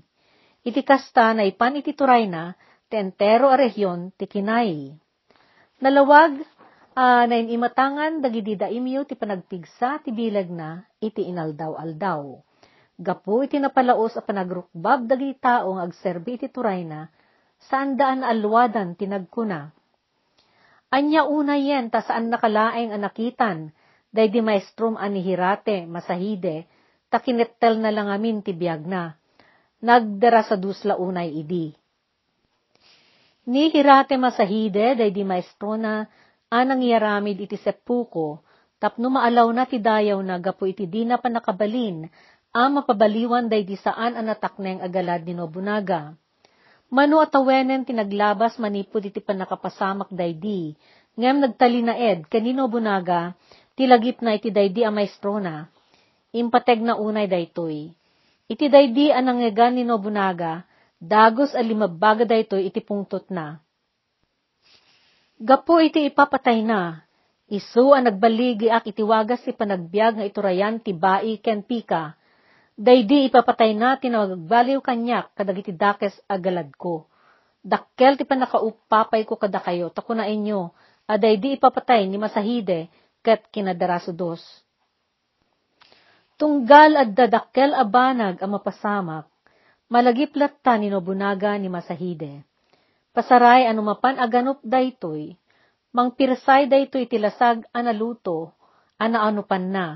Iti 0.67 0.81
kasta 0.83 1.35
na 1.35 1.47
ipan 1.47 1.79
iti 1.79 1.95
turay 1.95 2.27
na, 2.31 2.55
ti 2.87 2.99
entero 2.99 3.51
a 3.51 3.59
rehiyon 3.59 4.15
ti 4.15 4.27
kinay. 4.31 4.95
Nalawag, 5.83 6.41
uh, 6.97 7.25
na 7.27 7.35
inimatangan 7.37 8.23
dagiti 8.23 8.55
daimyo 8.55 9.05
ti 9.05 9.19
panagpigsa 9.19 10.03
ti 10.03 10.15
bilag 10.15 10.51
na, 10.51 10.83
iti 11.03 11.27
inaldaw-aldaw. 11.27 12.23
Gapu 12.97 13.45
iti 13.45 13.61
napalaos 13.61 14.17
a 14.17 14.25
panagrukbab 14.25 15.05
dagiti 15.05 15.37
taong 15.43 15.83
agserbi 15.83 16.41
iti 16.41 16.49
turay 16.49 16.87
na, 16.87 17.13
saan 17.69 18.01
daan 18.01 18.25
alwadan 18.25 18.97
tinagkuna. 18.97 19.75
Anya 20.89 21.29
una 21.29 21.61
yen, 21.61 21.93
ta 21.93 22.01
saan 22.01 22.33
nakalaeng 22.33 22.95
anakitan, 22.95 23.76
day 24.17 24.33
di 24.33 24.41
maestrom 24.41 24.97
anihirate, 24.97 25.85
masahide, 25.85 26.65
takinettel 27.13 27.77
na 27.77 27.93
lang 27.93 28.09
amin 28.09 28.41
ti 28.41 28.57
biyag 28.57 28.89
na. 28.89 29.13
Nagdara 29.85 30.41
sa 30.41 30.57
dusla 30.57 30.97
unay 30.97 31.37
idi. 31.37 31.77
Ni 33.47 33.69
hirate 33.69 34.17
masahide, 34.17 34.97
day 34.97 35.13
di 35.13 35.21
maestro 35.21 35.77
na, 35.77 36.09
anang 36.49 36.81
yaramid 36.81 37.37
iti 37.45 37.61
sepuko, 37.61 38.41
tapno 38.81 39.13
maalaw 39.13 39.53
na 39.53 39.69
ti 39.69 39.77
dayaw 39.77 40.19
na 40.25 40.41
gapo 40.41 40.65
iti 40.65 40.89
di 40.89 41.05
na 41.05 41.21
panakabalin, 41.21 42.09
a 42.57 42.73
mapabaliwan 42.73 43.53
day 43.53 43.69
di 43.69 43.77
saan 43.77 44.17
anatakneng 44.17 44.81
agalad 44.81 45.29
ni 45.29 45.37
Nobunaga. 45.37 46.17
Mano 46.89 47.21
atawenen 47.21 47.85
tinaglabas 47.85 48.57
manipod 48.57 49.05
iti 49.05 49.21
panakapasamak 49.21 50.09
day 50.09 50.33
di, 50.33 50.73
ngem 51.21 51.45
nagtalinaed 51.45 52.31
kanino 52.33 52.71
bunaga, 53.77 53.85
tilagip 53.85 54.19
na 54.25 54.35
iti 54.35 54.49
daydi 54.49 54.85
a 54.85 54.91
maestro 54.91 55.37
na, 55.39 55.69
impateg 56.33 56.81
na 56.81 56.97
unay 56.97 57.29
daytoy. 57.29 57.93
Iti 58.49 58.67
daydi 58.73 59.13
anangegan 59.13 59.75
ni 59.77 59.85
Nobunaga, 59.85 60.65
dagos 61.01 61.53
a 61.55 61.61
limabaga 61.61 62.25
daytoy 62.25 62.67
iti 62.73 62.81
pungtot 62.81 63.29
na. 63.29 63.61
Gapo 65.37 65.81
iti 65.85 66.09
ipapatay 66.09 66.65
na, 66.65 67.05
isu 67.53 67.93
ang 67.93 68.09
nagbaligi 68.09 68.73
ak 68.73 68.89
itiwagas 68.89 69.45
si 69.45 69.53
panagbiag 69.53 70.17
nga 70.17 70.25
iturayan 70.25 70.81
ti 70.81 70.97
bai 70.97 71.37
ken 71.45 71.61
pika, 71.61 72.17
daydi 72.73 73.29
ipapatay 73.29 73.77
na 73.77 74.01
tinawagvaliw 74.01 74.81
kanyak 74.81 75.37
kadagiti 75.37 75.77
dakes 75.77 76.17
agalad 76.25 76.73
ko. 76.81 77.05
Dakkel 77.67 78.17
ti 78.17 78.25
panakaupapay 78.25 79.27
ko 79.27 79.37
kada 79.37 79.59
kayo, 79.59 79.91
tako 79.91 80.15
na 80.15 80.31
inyo, 80.31 80.71
aday 81.11 81.35
di 81.37 81.59
ipapatay 81.59 82.07
ni 82.07 82.15
Masahide, 82.15 82.87
ket 83.27 83.51
kinadaraso 83.51 84.15
dos. 84.15 84.39
Tunggal 86.39 86.95
at 86.95 87.11
dadakkel 87.11 87.75
abanag 87.75 88.39
ang 88.39 88.55
mapasamak, 88.55 89.27
malagiplat 89.91 90.55
ta 90.63 90.79
ni 90.79 90.87
Nobunaga 90.87 91.59
ni 91.59 91.67
Masahide. 91.67 92.47
Pasaray 93.11 93.67
anumapan 93.67 94.23
aganop 94.23 94.63
daytoy, 94.63 95.35
mangpirsay 95.91 96.71
daytoy 96.71 97.11
tilasag 97.11 97.67
analuto, 97.75 98.55
anaanupan 99.01 99.75
na, 99.75 99.87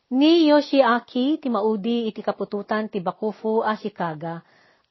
Ni 0.06 0.46
Yoshiaki 0.46 1.42
ti 1.42 1.50
maudi 1.50 2.06
iti 2.06 2.22
kapututan 2.22 2.86
ti 2.86 3.02
Bakufu 3.02 3.66
Ashikaga, 3.66 4.38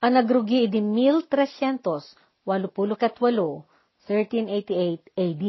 ang 0.03 0.12
nagrugi 0.12 0.67
idi 0.67 0.84
1388, 0.84 2.43
1388 2.43 5.15
AD. 5.15 5.45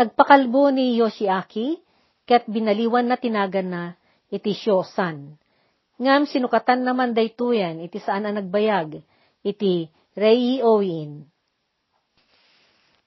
Nagpakalbo 0.00 0.72
ni 0.72 0.96
Yoshiaki, 0.96 1.76
ket 2.24 2.48
binaliwan 2.48 3.04
na 3.04 3.20
tinagan 3.20 3.68
na 3.68 3.92
iti 4.32 4.56
Shosan. 4.56 5.36
Ngam 6.00 6.24
sinukatan 6.24 6.88
naman 6.88 7.12
daytoyan 7.12 7.84
iti 7.84 8.00
saan 8.00 8.24
ang 8.24 8.40
nagbayag, 8.40 8.96
iti 9.44 9.92
Reioin. 10.16 11.20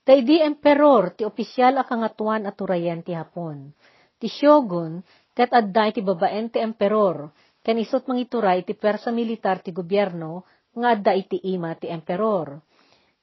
Daydi 0.06 0.38
emperor 0.38 1.18
ti 1.18 1.26
opisyal 1.26 1.82
a 1.82 1.84
kangatuan 1.84 2.46
at 2.46 2.54
turayan 2.54 3.02
ti 3.02 3.18
Hapon. 3.18 3.74
Ti 4.22 4.30
Shogun, 4.30 5.02
ket 5.38 5.54
adda 5.54 5.94
iti 5.94 6.02
babaen 6.02 6.50
ti 6.50 6.58
emperor, 6.58 7.30
ken 7.62 7.78
isot 7.78 8.10
mangituray 8.10 8.66
ti 8.66 8.74
persa 8.74 9.14
militar 9.14 9.62
ti 9.62 9.70
gobyerno, 9.70 10.50
nga 10.74 10.98
adda 10.98 11.14
iti 11.14 11.38
ima 11.54 11.78
ti 11.78 11.86
emperor. 11.94 12.58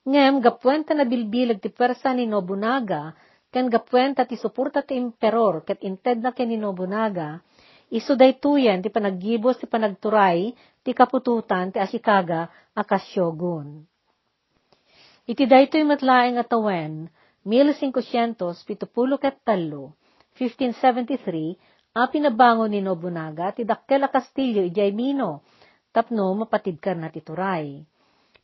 Ngem, 0.07 0.39
gapwenta 0.39 0.95
na 0.95 1.03
bilbilag 1.03 1.59
ti 1.59 1.75
persa 1.75 2.15
ni 2.15 2.31
Nobunaga, 2.31 3.11
ken 3.51 3.67
gapwenta 3.67 4.23
ti 4.31 4.39
suporta 4.39 4.87
ti 4.87 4.95
emperor, 4.95 5.67
ket 5.67 5.83
inted 5.83 6.23
na 6.23 6.31
ken 6.31 6.55
ni 6.55 6.59
Nobunaga, 6.61 7.43
iso 7.91 8.15
daytoyan 8.15 8.79
ti 8.79 8.95
panaggibos 8.95 9.59
ti 9.59 9.67
panagturay, 9.67 10.55
ti 10.87 10.95
kapututan 10.95 11.75
ti 11.75 11.83
Ashikaga, 11.83 12.47
akas 12.79 13.11
shogun. 13.11 13.83
Iti 15.27 15.51
daytoy 15.51 15.83
matlaeng 15.83 16.39
atawen, 16.39 17.11
1573, 17.43 18.77
1573, 20.37 21.74
a 21.95 22.11
pinabangon 22.11 22.75
ni 22.75 22.83
Nobunaga 22.83 23.55
ti 23.55 23.63
dakkel 23.63 24.03
a 24.03 24.11
Kastilyo 24.11 24.67
ijay 24.67 24.91
Mino, 24.91 25.47
tapno 25.95 26.35
mapatid 26.35 26.83
kar 26.83 26.99
na 26.99 27.07
tituray. 27.07 27.87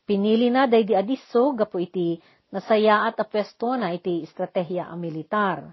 Pinili 0.07 0.47
na 0.47 0.71
day 0.71 0.87
di 0.87 0.95
adiso 0.95 1.51
gapo 1.51 1.75
iti 1.75 2.15
nasaya 2.55 3.11
at 3.11 3.19
apwesto 3.19 3.75
na 3.75 3.91
iti 3.91 4.23
estratehiya 4.23 4.87
a 4.87 4.95
militar. 4.95 5.67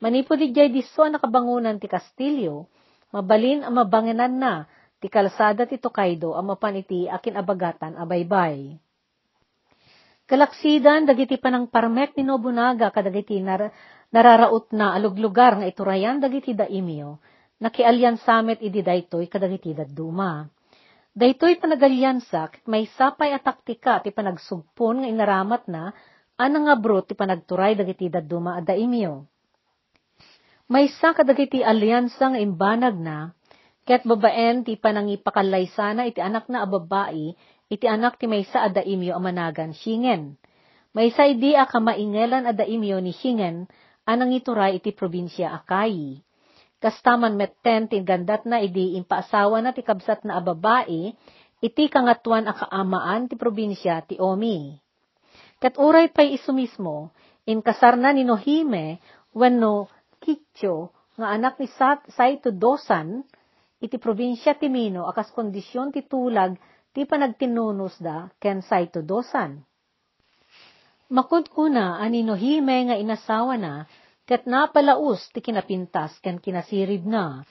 Manipod 0.00 0.40
ijay 0.40 0.72
diso 0.72 1.04
nakabangunan 1.04 1.76
ti 1.76 1.84
Kastilyo, 1.84 2.64
mabalin 3.12 3.60
ang 3.60 3.76
mabanginan 3.76 4.32
na 4.40 4.54
ti 4.96 5.12
kalsada 5.12 5.68
ti 5.68 5.76
Tokaido 5.76 6.32
ang 6.32 6.48
mapan 6.48 6.80
iti 6.80 7.12
akin 7.12 7.36
abagatan 7.36 7.92
a 8.00 8.08
baybay. 8.08 8.72
Kalaksidan 10.24 11.04
dagiti 11.04 11.36
panang 11.36 11.68
parmek 11.68 12.16
ni 12.16 12.24
Nobunaga 12.24 12.88
kadagiti 12.88 13.36
nar 13.36 13.68
nararaot 14.12 14.68
na 14.76 14.92
aluglugar 14.92 15.56
nga 15.58 15.66
iturayan 15.66 16.20
dagiti 16.20 16.52
daimyo, 16.52 17.16
nakialyan 17.58 18.20
samet 18.20 18.60
idi 18.60 18.84
daytoy 18.84 19.26
kadagiti 19.26 19.72
dadduma. 19.72 20.46
Daytoy 21.12 21.60
panagalyansa 21.60 22.52
ket 22.52 22.64
may 22.64 22.88
sapay 22.88 23.36
a 23.36 23.40
taktika 23.40 24.00
ti 24.00 24.12
panagsugpon 24.12 25.04
nga 25.04 25.08
inaramat 25.08 25.68
na 25.68 25.92
anang 26.40 26.68
nga 26.68 26.76
brot 26.76 27.08
ti 27.08 27.14
panagturay 27.16 27.76
dagiti 27.76 28.08
dadduma 28.08 28.56
a 28.56 28.64
daimyo. 28.64 29.28
May 30.72 30.88
sa 30.88 31.12
kadagiti 31.12 31.60
alyansa 31.60 32.32
nga 32.32 32.40
imbanag 32.40 32.96
na 32.96 33.36
ket 33.84 34.08
babaen 34.08 34.64
ti 34.64 34.80
panangipakalaysana 34.80 36.08
iti 36.08 36.24
anak 36.24 36.48
na 36.48 36.64
a 36.64 36.66
babae 36.68 37.36
iti 37.68 37.84
anak 37.88 38.16
ti 38.16 38.24
maysa 38.24 38.64
a 38.64 38.68
daimyo 38.72 39.12
a 39.16 39.20
Shingen. 39.72 40.40
Maysa 40.92 41.28
idi 41.28 41.56
a 41.56 41.68
kamaingelan 41.68 42.48
a 42.48 42.52
daimyo 42.56 43.00
ni 43.00 43.12
Shingen 43.12 43.68
anang 44.12 44.36
ituray 44.36 44.76
iti 44.76 44.92
probinsya 44.92 45.56
Akai. 45.56 46.20
Kastaman 46.82 47.38
metten 47.38 47.88
ti 47.88 47.96
gandat 48.04 48.44
na 48.44 48.60
idi 48.60 48.98
impaasawa 49.00 49.64
na 49.64 49.72
ti 49.72 49.80
kabsat 49.80 50.28
na 50.28 50.36
a 50.36 50.42
babae 50.44 51.14
iti 51.62 51.84
kangatuan 51.88 52.44
a 52.50 52.52
kaamaan 52.52 53.30
ti 53.30 53.38
probinsya 53.38 54.04
ti 54.04 54.18
Omi. 54.18 54.76
Kat 55.62 55.78
uray 55.78 56.10
pay 56.10 56.34
iso 56.34 56.50
mismo, 56.50 57.14
inkasar 57.46 57.94
na 57.94 58.10
ni 58.10 58.26
Nohime 58.26 58.98
wenno 59.30 59.86
Kicho 60.18 60.90
nga 61.14 61.34
anak 61.34 61.62
ni 61.62 61.70
Saito 62.10 62.50
Dosan 62.50 63.22
iti 63.82 63.98
probinsya 63.98 64.58
ti 64.58 64.66
Mino 64.66 65.06
akas 65.06 65.30
kondisyon 65.34 65.94
ti 65.94 66.02
tulag 66.06 66.58
ti 66.90 67.06
panagtinunos 67.06 67.98
da 68.02 68.26
ken 68.42 68.62
Saito 68.62 69.02
Dosan. 69.06 69.62
Makud 71.12 71.46
kuna 71.52 72.00
ani 72.02 72.26
Nohime 72.26 72.90
nga 72.90 72.96
inasawa 72.96 73.54
na 73.54 73.86
ket 74.32 74.48
napalaus 74.48 75.28
ti 75.28 75.44
kinapintas 75.44 76.16
ken 76.24 76.40
kinasirib 76.40 77.04
na. 77.04 77.44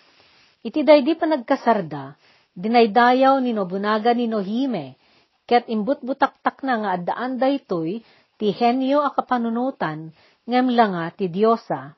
Iti 0.65 0.81
daydi 0.81 1.13
pa 1.13 1.29
nagkasarda, 1.29 2.17
dinaydayaw 2.57 3.37
ni 3.37 3.53
Nobunaga 3.53 4.17
ni 4.17 4.25
Nohime, 4.25 4.97
ket 5.45 5.69
imbut-butaktak 5.69 6.65
na 6.65 6.81
nga 6.81 6.89
addaan 6.97 7.37
daytoy 7.37 8.01
ti 8.41 8.49
henyo 8.49 9.05
a 9.05 9.13
kapanunutan 9.13 10.09
ngem 10.49 10.73
langa 10.73 11.05
ti 11.13 11.29
Diyosa. 11.29 11.93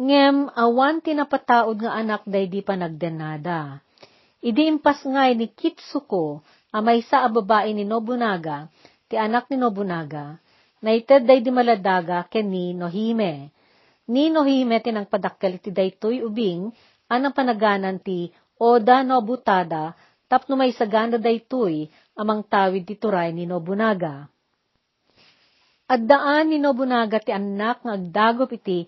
Ngem 0.00 0.48
awan 0.56 1.04
ti 1.04 1.12
napataod 1.12 1.84
nga 1.84 1.92
anak 1.92 2.24
daydi 2.24 2.64
pa 2.64 2.72
nagdenada. 2.72 3.84
Idi 4.40 4.64
impas 4.64 5.04
ngay 5.04 5.36
ni 5.36 5.52
Kitsuko, 5.52 6.40
amay 6.72 7.04
sa 7.04 7.20
a 7.20 7.28
babae 7.28 7.68
ni 7.76 7.84
Nobunaga, 7.84 8.72
ti 9.12 9.20
anak 9.20 9.52
ni 9.52 9.60
Nobunaga, 9.60 10.40
naited 10.84 11.26
day 11.26 11.42
di 11.42 11.50
maladaga 11.50 12.26
ken 12.30 12.46
ni 12.48 12.72
Nohime. 12.74 13.50
Ni 14.08 14.32
Nohime 14.32 14.80
tinang 14.80 15.10
padakkel 15.10 15.60
ti 15.60 15.68
daytoy 15.68 16.24
ubing, 16.24 16.72
anang 17.12 17.34
panaganan 17.36 18.00
ti 18.00 18.32
Oda 18.58 19.06
Nobutada, 19.06 19.94
tapno 20.26 20.58
may 20.58 20.74
saganda 20.74 21.20
daytoy, 21.20 21.86
amang 22.18 22.42
tawid 22.42 22.88
ti 22.88 22.98
turay 22.98 23.30
ni 23.30 23.46
Nobunaga. 23.46 24.26
Addaan 25.88 26.52
ni 26.52 26.58
Nobunaga 26.60 27.22
ti 27.22 27.32
anak 27.32 27.80
nga 27.86 27.94
agdagop 27.96 28.52
iti 28.52 28.84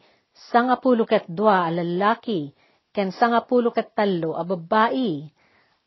sangapulo 0.53 1.09
ket 1.09 1.25
dua 1.31 1.69
a 1.69 1.71
lalaki, 1.73 2.53
ken 2.93 3.15
sangapulo 3.15 3.73
ket 3.73 3.95
tallo 3.97 4.37
a 4.37 4.45
babae. 4.45 5.25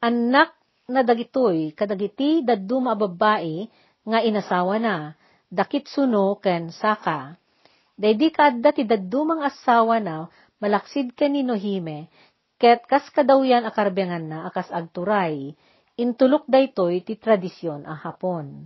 Anak 0.02 0.58
na 0.90 1.06
dagitoy 1.06 1.72
kadagiti 1.78 2.42
dadduma 2.42 2.96
a 2.96 3.00
babae 3.00 3.68
nga 4.04 4.20
inasawa 4.20 4.82
na, 4.82 4.96
dakit 5.54 5.86
suno 5.86 6.42
ken 6.42 6.74
saka. 6.74 7.38
Daydi 7.94 8.34
kadda 8.34 8.74
ti 8.74 8.90
daddumang 8.90 9.46
asawa 9.46 10.02
na, 10.02 10.26
malaksid 10.58 11.14
ken 11.14 11.38
ni 11.38 11.46
Nohime, 11.46 12.10
ket 12.58 12.90
kas 12.90 13.06
kadawyan 13.14 13.70
akarbengan 13.70 14.26
na 14.26 14.50
akas 14.50 14.74
agturay, 14.74 15.54
intulok 15.94 16.50
daytoy 16.50 17.06
ti 17.06 17.22
tradisyon 17.22 17.86
a 17.86 17.94
Hapon. 17.94 18.66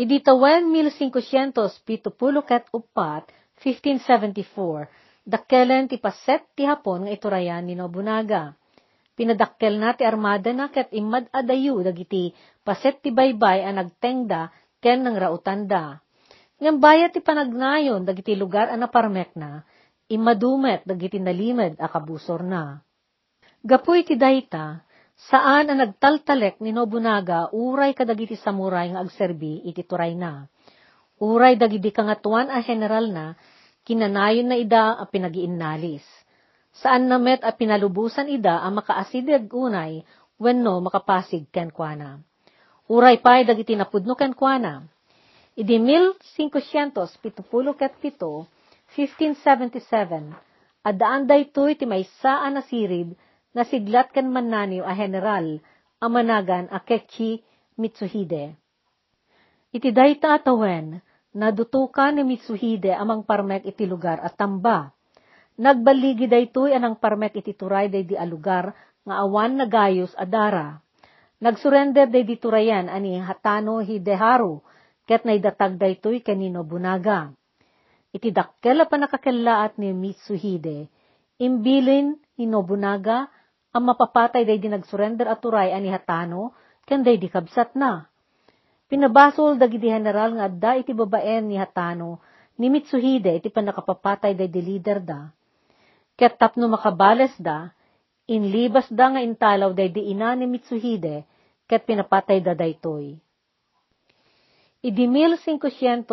Idi 0.00 0.24
tawen 0.24 0.72
1574 0.72 2.48
ket 2.48 2.64
upat, 2.72 3.28
1574, 3.60 4.88
dakkelen 5.28 5.92
ti 5.92 6.00
paset 6.00 6.48
ti 6.56 6.64
Hapon 6.64 7.04
nga 7.04 7.12
iturayan 7.12 7.68
ni 7.68 7.76
Nobunaga. 7.76 8.56
Pinadakkel 9.16 9.80
na 9.80 9.96
ti 9.96 10.04
armada 10.04 10.52
na 10.52 10.68
ket 10.68 10.92
imad 10.92 11.28
adayu 11.32 11.80
dagiti 11.80 12.32
paset 12.60 13.00
ti 13.00 13.08
baybay 13.08 13.64
a 13.64 13.72
nagtengda 13.72 14.52
ken 14.80 15.04
nang 15.04 15.16
rautanda. 15.16 16.00
Ngem 16.56 16.80
bayat 16.80 17.12
ti 17.12 17.20
panagnayon 17.20 18.08
dagiti 18.08 18.32
lugar 18.32 18.72
a 18.72 18.76
naparmek 18.80 19.36
na, 19.36 19.60
imadumet 20.08 20.88
dagiti 20.88 21.20
nalimed 21.20 21.76
a 21.76 21.86
kabusor 21.92 22.40
na. 22.40 22.80
Gapuy 23.60 24.06
ti 24.06 24.16
dayta, 24.16 24.80
saan 25.16 25.68
ang 25.68 25.80
nagtaltalek 25.82 26.62
ni 26.62 26.72
Nobunaga 26.72 27.52
uray 27.52 27.92
kadagiti 27.92 28.38
samuray 28.38 28.94
nga 28.94 29.02
agserbi 29.04 29.64
iti 29.68 29.84
turay 29.84 30.16
na. 30.16 30.48
Uray 31.20 31.56
dagiti 31.56 31.92
kangatuan 31.92 32.52
a 32.52 32.60
general 32.60 33.08
na, 33.08 33.36
kinanayon 33.84 34.48
na 34.52 34.56
ida 34.56 34.96
a 34.96 35.04
pinagiinnalis. 35.08 36.04
Saan 36.76 37.08
namet 37.08 37.40
a 37.40 37.56
pinalubusan 37.56 38.28
ida 38.28 38.60
a 38.60 38.68
makaasidig 38.68 39.48
unay, 39.48 40.04
wenno 40.36 40.84
makapasig 40.84 41.48
ken 41.48 41.72
kuana. 41.72 42.20
Uray 42.86 43.18
pay 43.18 43.42
dagiti 43.42 43.74
napudno 43.74 44.14
ken 44.14 44.30
kuana. 44.30 44.86
Idi 45.58 45.74
1577, 45.82 47.42
1577, 48.94 50.86
adaan 50.86 51.26
daytoy 51.26 51.74
ti 51.74 51.82
maysaan 51.82 52.54
na 52.54 52.62
sirib 52.62 53.18
na 53.50 53.66
siglat 53.66 54.14
ken 54.14 54.30
mannaniw 54.30 54.86
a 54.86 54.94
general 54.94 55.58
a 55.98 56.06
managan 56.06 56.70
a 56.70 56.78
Kekchi 56.78 57.42
Mitsuhide. 57.74 58.54
Iti 59.74 59.90
dayta 59.90 60.38
atawen, 60.38 61.02
nadutukan 61.34 62.14
ni 62.14 62.22
Mitsuhide 62.22 62.94
amang 62.94 63.26
parmek 63.26 63.66
iti 63.66 63.82
lugar 63.82 64.22
at 64.22 64.38
tamba. 64.38 64.94
Nagbaligi 65.58 66.30
daytoy 66.30 66.70
anang 66.70 67.02
parmek 67.02 67.34
iti 67.34 67.50
turay 67.50 67.90
day 67.90 68.06
di 68.06 68.14
alugar 68.14 68.70
nga 69.02 69.14
awan 69.26 69.58
nagayos 69.58 70.14
adara. 70.14 70.85
Nagsurrender 71.36 72.08
day 72.08 72.24
di 72.24 72.40
turayan 72.40 72.88
ani 72.88 73.20
Hatano 73.20 73.84
Hideharu 73.84 74.64
ket 75.04 75.28
naidatag 75.28 75.76
daytoy 75.76 76.24
kanino 76.24 76.64
bunaga. 76.64 77.36
Iti 78.10 78.32
dakkel 78.32 78.80
pa 78.88 78.96
nakakelaat 78.96 79.76
ni 79.76 79.92
Mitsuhide, 79.92 80.88
imbilin 81.36 82.16
ni 82.40 82.48
Nobunaga 82.48 83.28
ang 83.76 83.84
mapapatay 83.92 84.48
day 84.48 84.56
di 84.56 84.72
nagsurrender 84.72 85.28
at 85.28 85.44
turay 85.44 85.76
ani 85.76 85.92
Hatano 85.92 86.56
ken 86.88 87.04
day 87.04 87.20
di 87.20 87.28
kabsat 87.28 87.76
na 87.76 88.08
Pinabasol 88.86 89.58
dagiti 89.58 89.90
general 89.90 90.38
nga 90.38 90.46
adda 90.46 90.78
iti 90.78 90.94
babaen 90.94 91.50
ni 91.50 91.58
Hatano 91.58 92.22
ni 92.56 92.70
Mitsuhide 92.70 93.34
iti 93.34 93.50
panakapapatay 93.50 94.38
day 94.38 94.46
di 94.46 94.62
leader 94.62 95.02
da. 95.02 95.26
Ket 96.16 96.38
tapno 96.38 96.70
makabales 96.70 97.34
da, 97.36 97.75
inlibas 98.26 98.90
da 98.90 99.14
nga 99.14 99.22
intalaw 99.22 99.70
day 99.70 99.90
di 99.90 100.10
ina 100.10 100.34
ni 100.34 100.50
Mitsuhide, 100.50 101.22
ket 101.66 101.86
pinapatay 101.86 102.42
da 102.42 102.54
daytoy. 102.58 103.14
Idi 104.86 105.04
1575, 105.10 106.06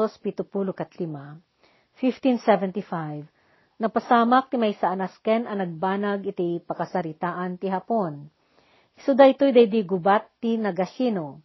1575, 2.01 3.29
napasamak 3.77 4.49
ti 4.49 4.57
may 4.57 4.73
sa 4.77 4.93
anasken 4.93 5.45
ang 5.45 5.61
nagbanag 5.61 6.25
iti 6.25 6.57
pakasaritaan 6.61 7.61
ti 7.61 7.69
hapon. 7.69 8.29
So 9.01 9.13
daytoy 9.17 9.53
day 9.53 9.65
di 9.69 9.81
gubat 9.85 10.29
ti 10.37 10.57
Nagashino. 10.57 11.41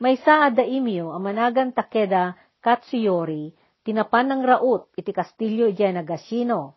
May 0.00 0.20
sa 0.20 0.48
adaimyo 0.48 1.12
ang 1.12 1.22
managan 1.24 1.72
Takeda 1.72 2.36
Katsuyori, 2.60 3.52
tinapan 3.84 4.32
ng 4.32 4.42
raut 4.44 4.88
iti 4.96 5.12
kastilyo 5.12 5.68
iti 5.68 5.84
Nagashino. 5.84 6.76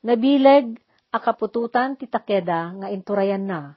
Nabileg 0.00 0.80
akapututan 1.10 1.98
ti 1.98 2.06
Takeda 2.06 2.70
nga 2.78 2.88
inturayan 2.88 3.42
na. 3.42 3.74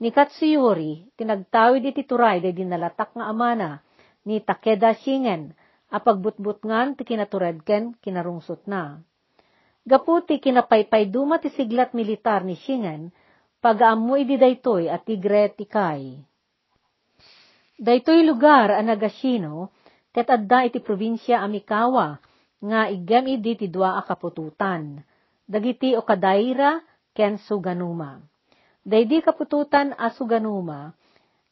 Ni 0.00 0.10
Katsuyori, 0.10 1.12
tinagtawid 1.14 1.84
iti 1.84 2.02
turay 2.02 2.42
day 2.42 2.56
dinalatak 2.56 3.14
nga 3.14 3.30
amana, 3.30 3.84
ni 4.24 4.40
Takeda 4.40 4.96
Shingen, 4.96 5.52
apagbutbut 5.92 6.64
ngan 6.64 6.98
ti 6.98 7.06
kinaturedken 7.06 8.00
kinarungsot 8.00 8.66
na. 8.66 8.98
Gaputi 9.84 10.40
kinapaypay 10.40 11.12
duma 11.12 11.36
ti 11.38 11.52
siglat 11.52 11.92
militar 11.92 12.42
ni 12.42 12.56
Shingen, 12.56 13.12
pagaamoy 13.60 14.24
di 14.24 14.40
daytoy 14.40 14.88
at 14.88 15.04
tigre 15.04 15.52
ti 15.52 15.68
kay. 15.68 16.16
Daytoy 17.76 18.24
lugar 18.24 18.72
ang 18.72 18.88
Nagashino, 18.88 19.68
ket 20.10 20.32
adda 20.32 20.64
iti 20.64 20.80
probinsya 20.80 21.44
Amikawa, 21.44 22.16
nga 22.64 22.88
igem 22.88 23.28
idi 23.28 23.60
ti 23.60 23.66
dua 23.68 24.00
akapututan. 24.00 25.04
Dagiti 25.44 25.92
o 25.96 26.02
kadaira 26.02 26.80
ken 27.12 27.36
Suganuma. 27.36 28.20
Daydi 28.84 29.24
kapututan 29.24 29.96
a 29.96 30.12
Suganuma, 30.12 30.92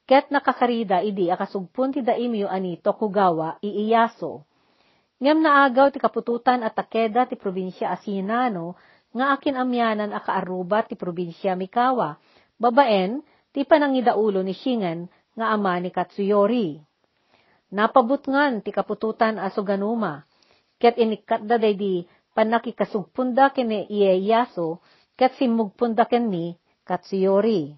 ket 0.04 0.28
nakakarida 0.28 1.00
idi 1.00 1.32
akasugpun 1.32 1.96
ti 1.96 2.00
daimyo 2.04 2.48
ani 2.48 2.76
Tokugawa 2.80 3.56
iiyaso 3.64 4.44
Ngem 5.22 5.38
naagaw 5.38 5.94
ti 5.94 6.02
kapututan 6.02 6.66
at 6.66 6.74
Takeda 6.74 7.30
ti 7.30 7.38
probinsya 7.38 7.94
Asinano, 7.94 8.74
nga 9.14 9.38
akin 9.38 9.54
amyanan 9.54 10.10
akaaruba 10.10 10.82
ti 10.82 10.98
probinsya 10.98 11.54
Mikawa, 11.54 12.18
babaen 12.58 13.22
ti 13.54 13.62
panangidaulo 13.62 14.42
ni 14.42 14.50
Shingen 14.50 15.06
nga 15.38 15.54
ama 15.54 15.78
ni 15.78 15.94
Katsuyori. 15.94 16.82
Napabutngan 17.70 18.66
ti 18.66 18.74
kapututan 18.74 19.38
asuganuma, 19.38 20.26
ket 20.82 20.98
inikat 20.98 21.46
da 21.46 21.54
di 21.54 22.02
panakikasugpunda 22.34 23.52
kini 23.52 23.86
Ieyasu, 23.88 24.80
ket 25.16 25.32
simugpunda 25.38 26.04
ken 26.08 26.28
ni 26.32 26.56
Katsuyori. 26.82 27.72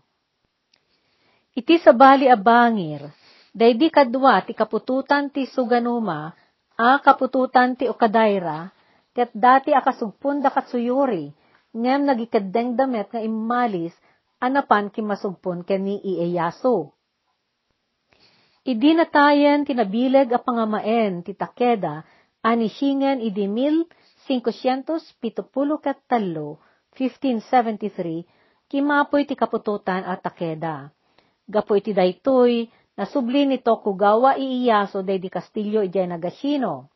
Iti 1.55 1.79
sabali 1.79 2.27
abangir, 2.27 3.07
daydi 3.55 3.87
kadwa 3.87 4.43
ti 4.43 4.59
kapututan 4.59 5.31
ti 5.31 5.47
Suganuma, 5.47 6.35
a 6.75 6.99
kapututan 6.99 7.79
ti 7.79 7.87
okadayra, 7.87 8.75
ket 9.15 9.31
dati 9.31 9.71
akasugpun 9.71 10.43
da 10.43 10.51
katsuyuri, 10.51 11.31
ngem 11.71 12.01
nagikadeng 12.03 12.75
damet 12.75 13.07
nga 13.15 13.23
imalis, 13.23 13.95
anapan 14.43 14.91
kimasugpun 14.91 15.63
ken 15.63 15.87
ni 15.87 16.03
Ieyasu. 16.03 16.91
Idi 18.67 18.97
natayen 18.97 19.63
tinabileg 19.63 20.33
a 20.35 20.41
pangamaen 20.43 21.23
ti 21.23 21.37
Takeda, 21.37 22.03
anisingen 22.43 23.23
idi 23.23 23.47
mil 23.47 23.87
573, 24.25 25.49
1573, 26.97 28.25
kimapoy 28.69 29.29
ti 29.29 29.35
kapututan 29.37 30.03
at 30.09 30.25
Takeda. 30.25 30.89
Gapo 31.45 31.77
iti 31.77 31.93
daytoy, 31.93 32.73
Nasubli 32.95 33.43
ni 33.43 33.59
Tokugawa 33.59 34.39
Ieyasu 34.39 35.03
day 35.03 35.19
di 35.19 35.27
Castillo 35.27 35.83
ijay 35.83 36.07
Nagashino. 36.07 36.87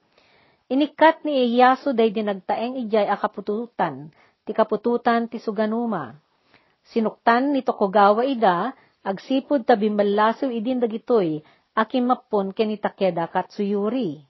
Inikat 0.70 1.26
ni 1.26 1.42
Ieyasu 1.42 1.90
day 1.90 2.14
di 2.14 2.22
nagtaeng 2.22 2.78
ijay 2.78 3.10
akapututan, 3.10 4.14
ti 4.46 4.54
kapututan 4.54 5.26
ti 5.26 5.42
Suganuma. 5.42 6.14
Sinuktan 6.86 7.50
ni 7.50 7.66
Tokugawa 7.66 8.22
ida, 8.22 8.78
agsipod 9.02 9.66
tabi 9.66 9.90
malaso 9.90 10.46
idin 10.46 10.78
dagitoy, 10.78 11.42
akim 11.74 12.06
mapon 12.06 12.54
ken 12.54 12.70
Takeda 12.78 13.26
Katsuyuri. 13.26 14.22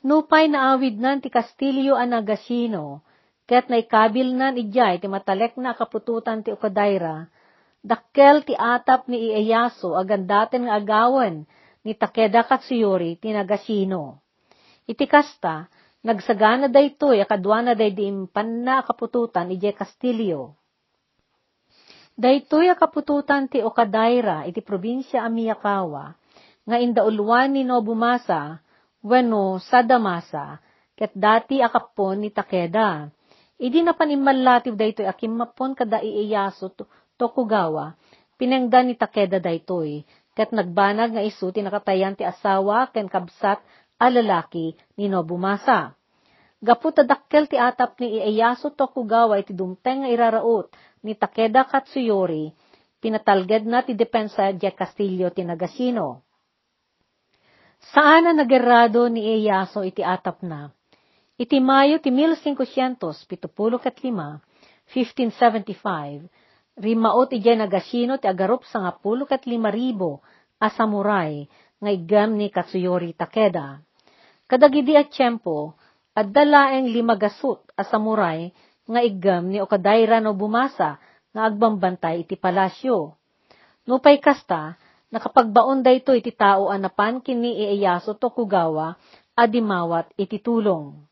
Nupay 0.00 0.48
naawid 0.48 0.96
nan 0.96 1.20
ti 1.20 1.28
Castillo 1.28 1.92
a 1.92 2.08
Nagashino, 2.08 3.04
ket 3.44 3.68
naikabil 3.68 4.32
nan 4.32 4.56
ijay 4.56 4.96
ti 4.96 5.06
matalek 5.12 5.60
na 5.60 5.76
kapututan 5.76 6.40
ti 6.40 6.56
Okadaira, 6.56 7.28
Dakkel 7.80 8.44
ti 8.44 8.52
atap 8.52 9.08
ni 9.08 9.32
Ieyasu 9.32 9.96
agandaten 9.96 10.68
nga 10.68 10.76
agawan 10.76 11.48
ni 11.80 11.96
Takeda 11.96 12.44
Katsuyori 12.44 13.16
ti 13.16 13.32
Nagasino. 13.32 14.20
Iti 14.84 15.08
kasta, 15.08 15.68
nagsagana 16.04 16.68
daytoy 16.68 17.24
akadwana 17.24 17.72
day 17.72 17.92
di 17.96 18.04
impan 18.04 18.64
kapututan 18.84 19.48
ije 19.48 19.72
Castillo. 19.72 20.56
Daytoy 22.20 22.68
kapututan 22.76 23.48
ti 23.48 23.64
Okadaira 23.64 24.44
iti 24.44 24.60
probinsya 24.60 25.24
Amiyakawa, 25.24 26.12
nga 26.68 26.76
indaulwan 26.76 27.56
ni 27.56 27.64
Nobumasa, 27.64 28.60
weno 29.00 29.56
Sadamasa, 29.60 30.60
ket 30.96 31.12
dati 31.16 31.64
akapon 31.64 32.24
ni 32.24 32.30
Takeda. 32.32 33.08
Idi 33.60 33.84
na 33.84 33.92
panimalatib 33.92 34.76
daytoy 34.76 35.04
akimapon 35.04 35.76
kada 35.76 36.00
Ieyasu 36.00 36.72
Tokugawa, 37.20 37.96
pinengdan 38.40 38.88
ni 38.88 38.94
Takeda 38.96 39.36
daytoy, 39.36 40.04
ket 40.32 40.52
nagbanag 40.56 41.12
nga 41.12 41.22
isu 41.24 41.52
ti 41.52 41.60
nakatayan 41.60 42.16
ti 42.16 42.24
asawa 42.24 42.88
ken 42.88 43.08
kabsat 43.08 43.60
a 44.00 44.06
lalaki 44.08 44.72
ni 44.96 45.12
Nobumasa. 45.12 45.92
Gaput 46.60 46.96
tadakkel 46.96 47.48
ti 47.48 47.56
atap 47.60 48.00
ni 48.00 48.20
Ieyasu 48.20 48.72
Tokugawa 48.72 49.40
iti 49.40 49.52
dumteng 49.52 50.04
nga 50.04 50.08
iraraot 50.08 50.72
ni 51.04 51.16
Takeda 51.16 51.64
Katsuyori, 51.68 52.52
pinatalged 53.00 53.64
na 53.64 53.80
ti 53.84 53.96
depensa 53.96 54.52
di 54.52 54.68
Castillo 54.72 55.32
ti 55.32 55.44
Nagasino. 55.44 56.29
Saan 57.80 58.28
na 58.28 58.36
nagerado 58.36 59.08
ni 59.08 59.24
Ieyasu 59.24 59.88
iti 59.88 60.04
atap 60.04 60.44
na? 60.44 60.68
Iti 61.40 61.56
Mayo 61.64 61.96
ti 62.04 62.12
1575, 62.12 63.48
1575, 64.92 66.28
Rimaot 66.80 67.28
ijay 67.32 67.56
nagasino 67.56 68.20
ti 68.20 68.28
agarup 68.28 68.64
sa 68.68 68.84
nga 68.84 68.92
pulo 68.92 69.24
kat 69.24 69.48
lima 69.48 69.72
ribo 69.72 70.20
a 70.60 70.68
samurai 70.68 71.48
nga 71.80 71.90
igam 71.92 72.36
ni 72.36 72.52
Katsuyori 72.52 73.16
Takeda. 73.16 73.80
Kadagidi 74.44 74.96
at 74.96 75.08
tiyempo, 75.08 75.76
at 76.12 76.28
dalaeng 76.28 76.92
limagasut 76.92 77.64
a 77.76 77.82
samurai 77.84 78.52
nga 78.84 79.00
igam 79.00 79.48
ni 79.48 79.60
Okadaira 79.62 80.20
no 80.20 80.36
bumasa 80.36 81.00
nga 81.32 81.42
agbambantay 81.48 82.28
iti 82.28 82.36
palasyo. 82.36 83.16
Nupay 83.88 84.20
kasta, 84.20 84.76
nakapagbaon 85.10 85.82
da 85.82 85.90
ito 85.90 86.14
iti 86.14 86.30
tao 86.34 86.70
anapan 86.70 87.22
kini 87.22 87.54
Ieyasu 87.58 88.18
Tokugawa 88.18 88.94
adimawat 89.36 90.10
iti 90.18 90.38
tulong. 90.42 91.06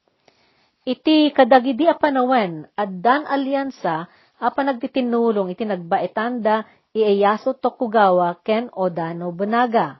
Iti 0.89 1.29
kadagidi 1.37 1.85
a 1.85 1.99
panawen, 1.99 2.65
at 2.73 2.89
dan 3.05 3.29
alyansa 3.29 4.09
Apa 4.39 4.63
nagtitinulong 4.63 5.51
iti 5.51 5.67
nagbaetanda 5.67 6.63
Ieyasu 6.95 7.59
Tokugawa 7.59 8.39
ken 8.47 8.71
Oda 8.71 9.11
Nobunaga. 9.11 9.99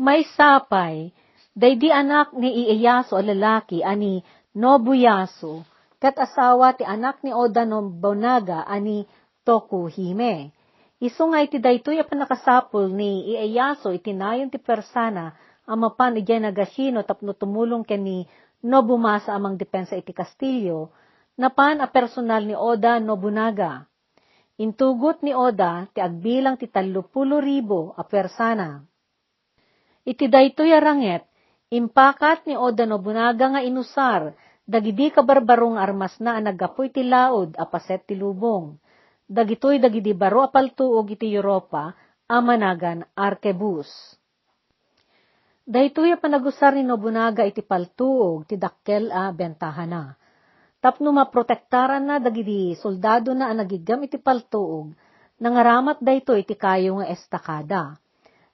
May 0.00 0.24
sapay, 0.24 1.12
daydi 1.52 1.92
anak 1.92 2.32
ni 2.32 2.64
Ieyasu 2.64 3.12
a 3.12 3.22
lalaki 3.22 3.84
ani 3.84 4.24
Nobuyasu, 4.56 5.60
kat 6.00 6.16
asawa 6.16 6.72
ti 6.80 6.88
anak 6.88 7.20
ni 7.20 7.36
Oda 7.36 7.68
Nobunaga 7.68 8.64
ani 8.64 9.04
Tokuhime. 9.44 10.55
Isu 10.96 11.28
nga 11.28 11.44
iti 11.44 11.60
daytoy 11.60 12.00
apan 12.00 12.24
nakasapul 12.24 12.88
ni 12.88 13.28
Ieyasu 13.36 13.92
iti 13.92 14.16
nayon 14.16 14.48
ti 14.48 14.56
persana 14.56 15.36
amapan 15.68 16.16
ijay 16.16 16.40
nagashino 16.40 17.04
tapno 17.04 17.36
tumulong 17.36 17.84
ken 17.84 18.00
ni 18.00 18.18
Nobumasa 18.64 19.36
amang 19.36 19.60
depensa 19.60 19.94
iti 19.94 20.16
Kastilyo, 20.16 20.88
napan 21.36 21.84
a 21.84 21.86
personal 21.92 22.48
ni 22.48 22.56
Oda 22.56 22.96
Nobunaga. 22.96 23.84
Intugot 24.56 25.20
ni 25.20 25.36
Oda 25.36 25.84
ti 25.92 26.00
agbilang 26.00 26.56
ti 26.56 26.64
talupulo 26.64 27.36
ribo 27.44 27.92
a 27.92 28.02
persana. 28.08 28.80
Iti 30.08 30.24
daytoy 30.32 30.72
aranget, 30.72 31.28
impakat 31.68 32.48
ni 32.48 32.56
Oda 32.56 32.88
Nobunaga 32.88 33.52
nga 33.52 33.60
inusar, 33.60 34.32
dagidi 34.64 35.12
kabarbarong 35.12 35.76
armas 35.76 36.16
na 36.18 36.40
nagapoy 36.40 36.88
ti 36.88 37.04
laod 37.04 37.52
a 37.60 37.68
paset 37.68 38.02
ti 38.08 38.16
lubong. 38.16 38.80
Dagitoy 39.26 39.82
dagidi 39.82 40.14
baro 40.14 40.46
apaltuog 40.46 41.10
iti 41.10 41.34
Europa, 41.34 41.90
a 42.30 42.38
managan 42.38 43.02
arkebus. 43.18 43.90
Daytoy 45.66 46.14
a 46.14 46.18
panagusar 46.22 46.78
ni 46.78 46.86
Nobunaga 46.86 47.42
iti 47.42 47.58
paltuog 47.58 48.46
ti 48.46 48.54
dakkel 48.54 49.10
a 49.10 49.34
bentahana. 49.34 50.14
Tapno 50.78 51.10
maprotektaran 51.10 52.06
na 52.06 52.22
dagiti 52.22 52.78
soldado 52.78 53.34
na 53.34 53.50
anagigam 53.50 53.98
iti 54.06 54.14
paltuog, 54.14 54.94
nangaramat 55.42 55.98
dayto 55.98 56.38
iti 56.38 56.54
kayo 56.54 57.02
nga 57.02 57.10
estakada. 57.10 57.98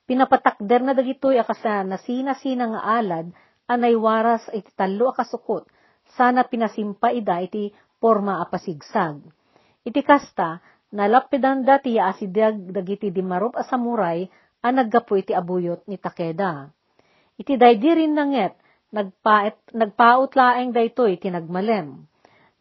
Pinapatakder 0.08 0.80
na 0.88 0.96
dagitoy 0.96 1.36
akasa 1.36 1.84
nasina-sina 1.84 2.72
nga 2.72 2.80
alad 2.96 3.28
anay 3.68 3.92
waras 3.92 4.48
iti 4.56 4.72
talo 4.72 5.12
a 5.12 5.20
kasukot, 5.20 5.68
sana 6.16 6.48
pinasimpa 6.48 7.12
ida 7.12 7.44
iti 7.44 7.68
forma 8.00 8.40
a 8.40 8.48
pasigsag. 8.48 9.20
Iti 9.82 9.98
kasta, 10.06 10.62
nalapidan 10.94 11.66
da 11.66 11.82
ti 11.82 11.98
asidag 11.98 12.54
dagiti 12.70 13.10
dimarup 13.10 13.58
a 13.58 13.66
samuray 13.66 14.30
a 14.62 14.68
naggapo 14.70 15.18
iti 15.18 15.34
abuyot 15.34 15.90
ni 15.90 15.98
Takeda. 15.98 16.70
Iti 17.34 17.58
daydi 17.58 17.90
rin 17.90 18.14
nanget, 18.14 18.54
nagpaet, 18.94 19.74
nagpaut 19.74 20.30
laeng 20.38 20.70
daytoy 20.70 21.18
tinagmalem. 21.18 22.06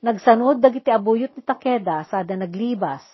Nagsanod 0.01 0.57
dagiti 0.57 0.89
abuyot 0.89 1.37
ni 1.37 1.45
Takeda 1.45 2.01
sada 2.09 2.33
naglibas. 2.33 3.05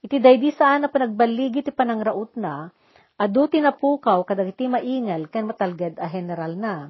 Iti 0.00 0.16
daydi 0.16 0.48
saan 0.56 0.82
na 0.82 0.88
panagbaligi 0.88 1.60
ti 1.60 1.70
panangraut 1.76 2.32
na, 2.40 2.72
adu 3.20 3.52
tinapukaw 3.52 4.24
kadagiti 4.24 4.64
maingal 4.64 5.28
ken 5.28 5.44
matalged 5.44 6.00
a 6.00 6.08
general 6.08 6.56
na. 6.56 6.88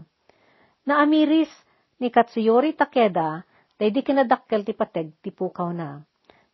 Naamiris 0.86 1.50
ni 1.98 2.06
Katsuyori 2.14 2.78
Takeda, 2.78 3.42
daydi 3.82 4.06
kinadakkel 4.06 4.62
ti 4.62 4.78
pateg 4.78 5.10
ti 5.18 5.34
pukaw 5.34 5.74
na. 5.74 6.06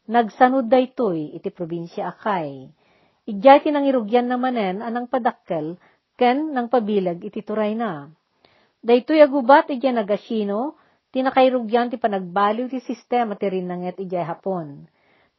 Nagsanod 0.09 0.73
daytoy 0.73 1.37
iti 1.37 1.53
probinsya 1.53 2.09
Akay. 2.17 2.73
Ijay 3.29 3.61
tinangirugyan 3.61 4.25
namanen 4.25 4.81
anang 4.81 5.05
padakkel 5.05 5.77
ken 6.17 6.57
nang 6.57 6.73
pabilag 6.73 7.21
iti 7.21 7.45
turay 7.45 7.77
na. 7.77 8.09
Daytoy 8.81 9.21
agubat 9.21 9.69
iti 9.69 9.85
nagasino, 9.93 10.81
tinakairugyan 11.13 11.93
ti 11.93 12.01
panagbaliw 12.01 12.73
ti 12.73 12.81
sistema 12.81 13.37
ti 13.37 13.53
rinanget 13.53 14.01
iti 14.01 14.17
hapon. 14.17 14.89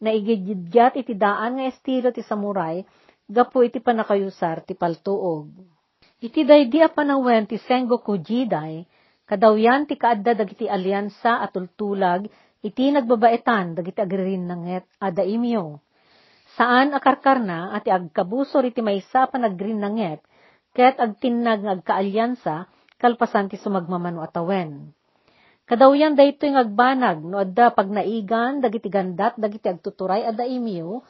Naigidgyat 0.06 1.02
iti 1.02 1.18
daan 1.18 1.58
nga 1.58 1.66
estilo 1.66 2.14
ti 2.14 2.22
samurai, 2.22 2.86
gapo 3.26 3.66
iti 3.66 3.82
panakayusar 3.82 4.70
ti 4.70 4.78
paltuog. 4.78 5.50
Iti 6.22 6.46
daydi 6.46 6.86
a 6.86 6.94
panawen 6.94 7.50
ti 7.50 7.58
Sengoku 7.58 8.22
Jidai, 8.22 8.86
kadawyan 9.26 9.90
ti 9.90 9.98
kaadda 9.98 10.38
dagiti 10.38 10.70
alyansa 10.70 11.42
at 11.42 11.58
tultulag, 11.58 12.30
iti 12.60 12.92
nagbabaetan 12.92 13.80
dagiti 13.80 14.00
agririnanget 14.04 14.84
a 15.00 15.08
daimyo. 15.12 15.80
Saan 16.60 16.92
akarkar 16.92 17.40
na 17.40 17.72
at 17.72 17.88
agkabusor 17.88 18.68
iti 18.68 18.84
maysa 18.84 19.32
panagrinanget, 19.32 20.20
ket 20.76 21.00
agtinnag 21.00 21.64
nga 21.64 21.74
agkaalyansa, 21.80 22.56
kalpasan 23.00 23.48
ti 23.48 23.56
sumagmamano 23.56 24.20
atawen. 24.20 24.92
Kadawyan 25.70 26.18
dayto 26.18 26.50
yung 26.50 26.58
agbanag, 26.58 27.22
no 27.22 27.46
adda 27.46 27.70
pag 27.70 27.88
naigan, 27.94 28.58
dagiti 28.58 28.90
gandat, 28.90 29.38
dagiti 29.38 29.70
agtuturay, 29.70 30.26
adda 30.26 30.44
imiyo, 30.44 31.06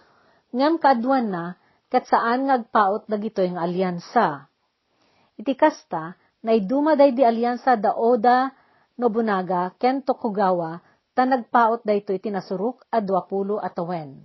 ngam 0.51 0.75
kaadwan 0.77 1.31
na, 1.31 1.45
kat 1.88 2.05
saan 2.05 2.45
nga 2.45 2.59
agpaot 2.59 3.07
dagito 3.07 3.39
yung 3.39 3.55
alyansa. 3.55 4.51
Iti 5.39 5.55
kasta, 5.55 6.19
naiduma 6.43 6.99
day 6.99 7.15
di 7.15 7.23
alyansa 7.23 7.79
da 7.79 7.95
Oda 7.95 8.51
Nobunaga, 8.99 9.71
ken 9.79 10.03
Tokugawa, 10.03 10.83
ta 11.19 11.27
nagpaot 11.27 11.84
dayto 11.84 12.15
iti 12.15 12.32
nasuruk 12.32 12.88
a 12.95 13.03
20 13.03 13.60
atawen. 13.60 14.23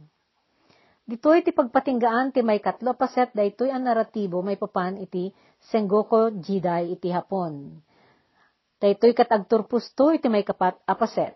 Ditoy 1.02 1.42
iti 1.42 1.50
pagpatinggaan 1.50 2.30
ti 2.30 2.46
may 2.46 2.62
katlo 2.62 2.94
paset 2.94 3.34
daytoy 3.34 3.74
ang 3.74 3.82
naratibo 3.82 4.46
may 4.46 4.54
papan 4.54 5.02
iti 5.02 5.34
Sengoku 5.58 6.38
Jidai 6.38 6.94
iti 6.94 7.10
Hapon. 7.10 7.82
Daytoy 8.78 9.10
kat 9.10 9.26
agturpusto 9.26 10.14
iti 10.14 10.30
may 10.30 10.46
kapat 10.46 10.78
apaset. 10.86 11.34